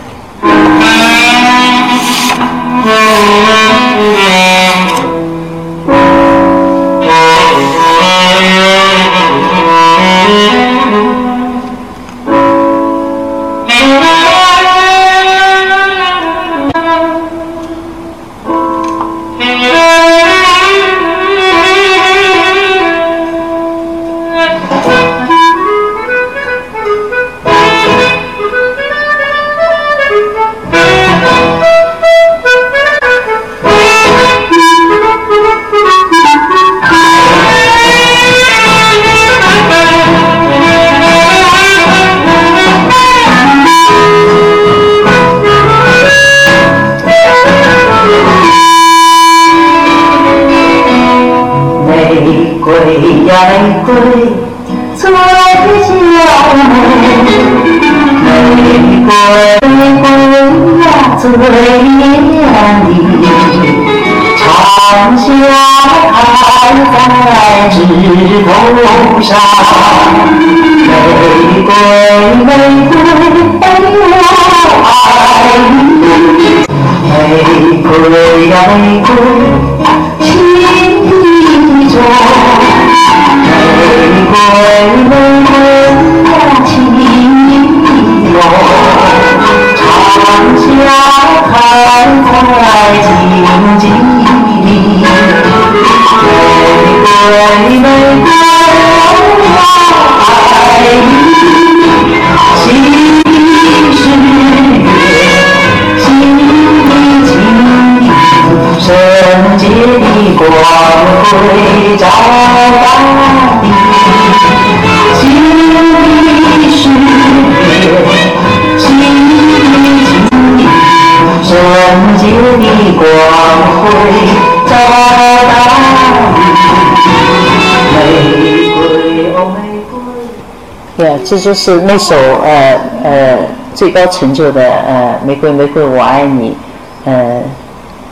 [131.29, 132.14] 这就是那首
[132.45, 133.39] 呃呃
[133.74, 136.57] 最高成就的呃玫瑰玫瑰我爱你，
[137.05, 137.43] 呃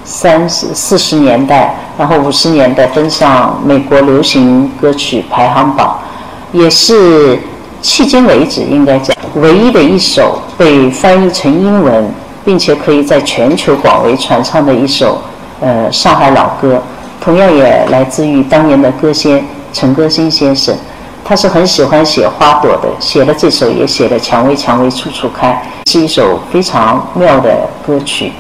[0.05, 5.97] 三十四十年代，然后五十年代登上美国流行歌曲排行榜，
[6.51, 7.39] 也是
[7.81, 12.05] 迄今为止应该讲唯一的一首被翻译成英文，
[12.45, 15.23] 并且可以在全球广为传唱的一首
[15.61, 16.83] 呃上海老歌，
[17.21, 20.75] 同样也来自于当年的歌仙陈歌辛先生。
[21.25, 28.31] 他是很喜欢写花朵的，写了这首也写了《蔷薇蔷薇处处开》，是一首非常妙的歌曲。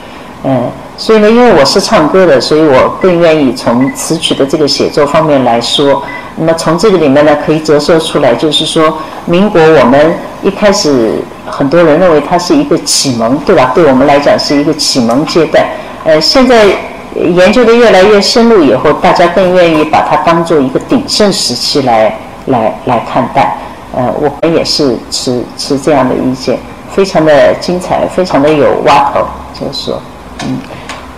[0.43, 6.03] 嗯，所以呢，因为我是唱歌的，所以我更愿意从词曲的这个写作方面来说。
[6.37, 11.14] 那么从这个里面呢，可以折射出来，就是说，民国我们一开始
[11.47, 13.72] 很多人认为它是一个启蒙，对吧？
[13.74, 15.64] 对我们来讲是一个启蒙阶段。
[16.05, 16.66] 呃，现在
[17.14, 22.14] 研究的越来越深入以后，大家更愿意把它当做一个鼎盛时期来。
[22.47, 23.57] 来来看待，
[23.95, 26.59] 呃，我们也是持持这样的意见，
[26.92, 29.26] 非常的精彩，非常的有挖头，
[29.59, 30.03] 就是说，
[30.45, 30.59] 嗯，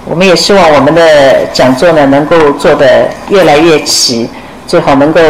[0.05, 4.29] 我们也希望我们的讲座呢能够做得越来越齐，
[4.67, 5.21] 最好能够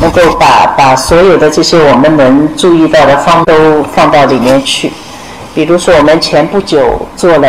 [0.00, 4.92] 能够把把所有的这些我们能注意到的方都放到里面去，
[5.54, 7.48] 比如说我们前不久做了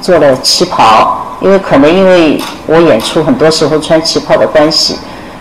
[0.00, 4.96] 做了旗袍，因为可能因为我演出很多时候穿旗袍的关系。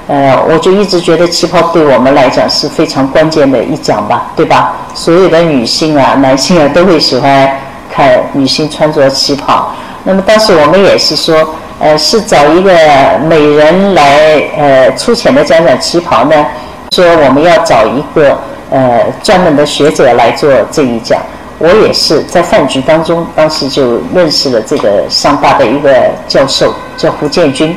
[0.07, 4.73] 呃，我就一直觉得旗袍对我们来讲是非常关键的一讲吧，对吧？
[4.95, 7.51] 所有的女性啊、男性啊都会喜欢
[7.93, 9.73] 看女性穿着旗袍。
[10.05, 12.71] 那么当时我们也是说，呃，是找一个
[13.27, 16.45] 美人来呃粗浅的讲讲旗袍呢，
[16.91, 18.37] 说我们要找一个
[18.71, 21.19] 呃专门的学者来做这一讲。
[21.59, 25.91] 我也是在饭局当中，当时就认识了这个上大的一个
[26.27, 27.75] 教授，叫胡建军。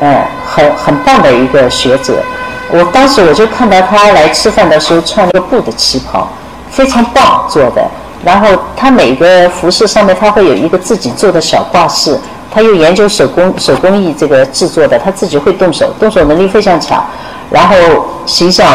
[0.00, 2.14] 呃，很很棒的一个学者，
[2.70, 6.28] 我当时我就看到他来吃饭的时候穿了个布的旗袍，
[6.70, 7.84] 非常棒做的。
[8.24, 12.18] 然后他每个服饰上面他会有一个自己做的小挂饰，
[12.52, 17.04] 他又研究手工手工艺这个制作的，他自己会动手，动手能力非常强。
[17.50, 17.76] 然后
[18.26, 18.66] 形象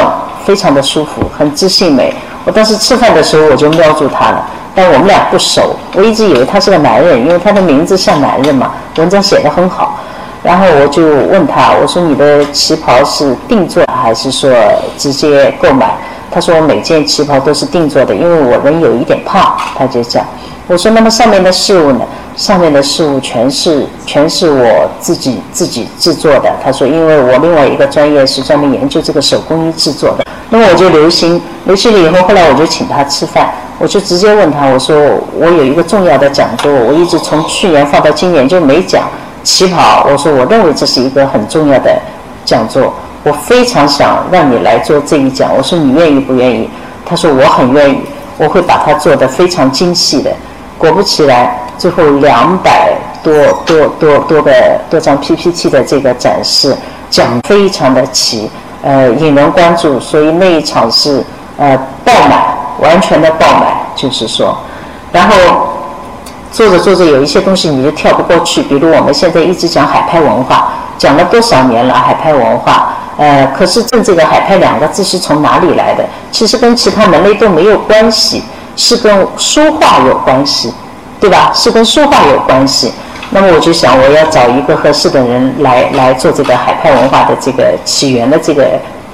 [0.46, 2.14] 非常的舒服，很知性美。
[2.46, 9.93] 我当时吃饭的时候我就瞄住他了，但我们俩不熟，我一直以为他是个男人，因为他的名字像男人嘛，文章写得很好。
[10.44, 14.52] 然后我就问他，我说你的旗袍是定做还是说
[14.98, 15.96] 直接购买？
[16.30, 19.56] 他说我每件旗袍都是定做的，因为我人有一点胖。
[19.78, 20.26] 他就讲，
[20.68, 22.02] 我说那么上面的事物呢？
[22.36, 26.52] 上面的事物全是全是我自己自己制作的。
[26.64, 30.26] 他说，因为我另外一个专业是专门研究这个手工艺制作的。
[30.50, 34.98] 那么我就留心，留心了以后，后来我就请他吃饭，我就直接问他，我说
[35.38, 39.04] 我有一个重要的讲座，我一直从去年放到今年就没讲。
[39.44, 41.92] 旗袍，我说我认为这是一个很重要的
[42.46, 45.54] 讲座，我非常想让你来做这一讲。
[45.56, 46.70] 我说你愿意不愿意？
[47.06, 47.98] 他说我很愿意，
[48.38, 50.32] 我会把它做得非常精细的。
[50.78, 53.34] 果不其然，最后两百多
[53.66, 54.52] 多多多个
[54.90, 56.76] 多张 PPT 的这个展示
[57.10, 58.50] 讲非常的齐，
[58.82, 61.22] 呃，引人关注，所以那一场是
[61.58, 62.42] 呃爆满，
[62.80, 64.58] 完全的爆满，就是说，
[65.12, 65.73] 然后。
[66.54, 68.62] 做着做着，有一些东西你就跳不过去。
[68.62, 76.06] 比如我们现在一直讲海派文化，讲了多少年了海派文化，呃，可是正这个海派两个字是从哪里来的？
[76.32, 78.44] 其实跟其他门类都没有关系，
[78.78, 80.72] 是跟书画有关系，
[81.20, 81.52] 对吧？
[81.56, 82.94] 是跟书画有关系。
[83.32, 88.64] 那么我就想，我要找一个合适的人来来做这个海派文化的这个起源的这个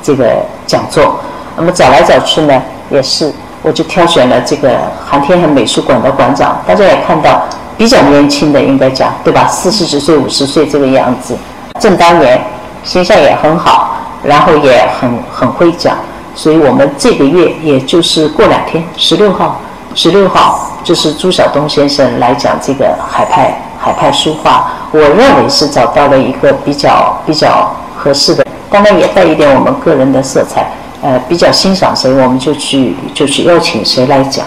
[0.04, 0.26] 这个
[0.68, 1.18] 讲座。
[1.56, 3.32] 那么找来找去呢，也是
[3.62, 4.70] 我就挑选了这个
[5.06, 7.42] 航天和美术馆的馆长，大家也看到
[7.78, 9.48] 比较年轻的，应该讲对吧？
[9.48, 11.38] 四十几岁、五十岁这个样子，
[11.80, 12.42] 正当年，
[12.84, 15.96] 形象也很好，然后也很很会讲，
[16.34, 19.60] 所以我们这个月也就是过两天，十六号，
[19.94, 30.66] 十六号就是朱晓东先生来讲这个海派海派书画，我认为是找到了一个比较比较合适的，当然也带一点我们个人的色彩，
[31.02, 34.46] 呃，比较欣赏谁，我们就去就去邀请谁来讲，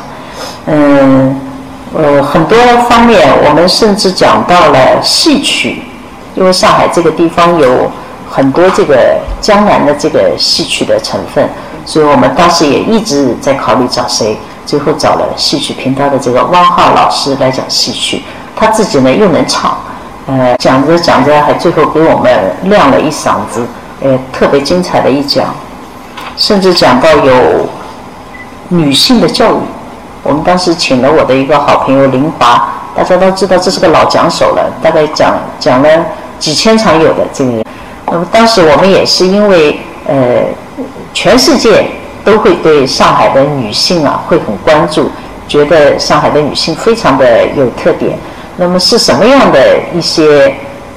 [0.67, 1.41] 嗯，
[1.95, 5.83] 呃，很多方面我们甚至讲到了戏曲。
[6.35, 7.93] 因为上海这个地方有
[8.31, 11.47] 很多这个江南的这个戏曲的成分，
[11.85, 18.23] 所以我们当时也一直在考虑找谁，最后找了戏曲频道的这个汪浩老师来讲戏曲，
[18.57, 19.77] 他自己呢又能唱，
[20.27, 22.33] 呃，讲着讲着还最后给我们
[22.63, 23.67] 亮了一嗓子，
[24.01, 25.55] 呃，特别精彩的一讲，
[26.37, 27.33] 甚至讲到有
[28.69, 29.59] 女性的教育，
[30.23, 35.89] 我们当时请了我的一个好朋友林华，大家都知道这是个老讲手了，大概讲讲了。
[36.39, 37.65] 几千场有的这个人，
[38.07, 39.79] 那么当时我们也是因为
[40.09, 40.43] 呃，
[41.15, 41.87] 全世界
[42.25, 45.09] 都会对上海的女性啊会很关注，
[45.47, 48.19] 觉得上海的女性非常的有特点。
[48.57, 50.53] 那么是什么样的一些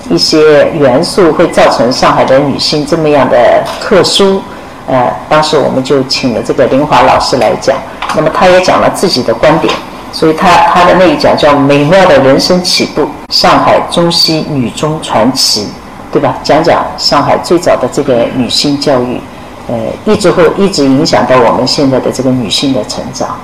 [0.10, 4.42] 一些元素会造成上海的女性这么样的特殊？
[4.88, 7.76] 呃，当时我们就请了这个林华老师来讲，
[8.16, 9.74] 那么他也讲了自己的观点。
[10.12, 15.64] 所以他他的那一讲叫《美妙的人生起步：上海中西女中传奇》，
[16.10, 16.38] 对吧？
[16.42, 19.20] 讲讲上海最早的这个女性教育，
[19.68, 19.76] 呃，
[20.06, 23.38] 一直会一直影响到我们现在的这个女性的成长，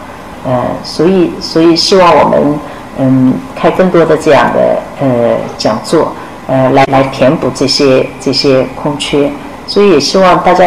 [0.45, 2.59] 呃，所以所以希望我们
[2.99, 6.13] 嗯开更多的这样的呃讲座，
[6.47, 9.29] 呃，来来填补这些这些空缺。
[9.67, 10.65] 所以也希望大家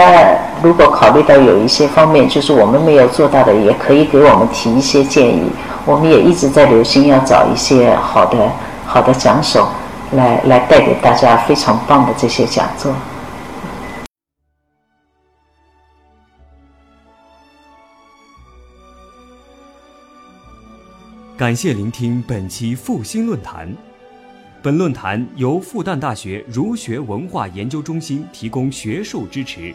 [0.64, 5.42] 如果考虑到有一些方面就是我们没有做到的，也可以给我们提一些建议。
[5.84, 8.50] 我们也一直在留心，要找一些好的、
[8.86, 9.68] 好的讲手，
[10.12, 12.94] 来来带给大家非常棒的这些讲座。
[21.36, 23.70] 感谢聆听本期复兴论坛。
[24.62, 29.74] 本论坛由复旦大学儒学文化研究中心提供学术支持。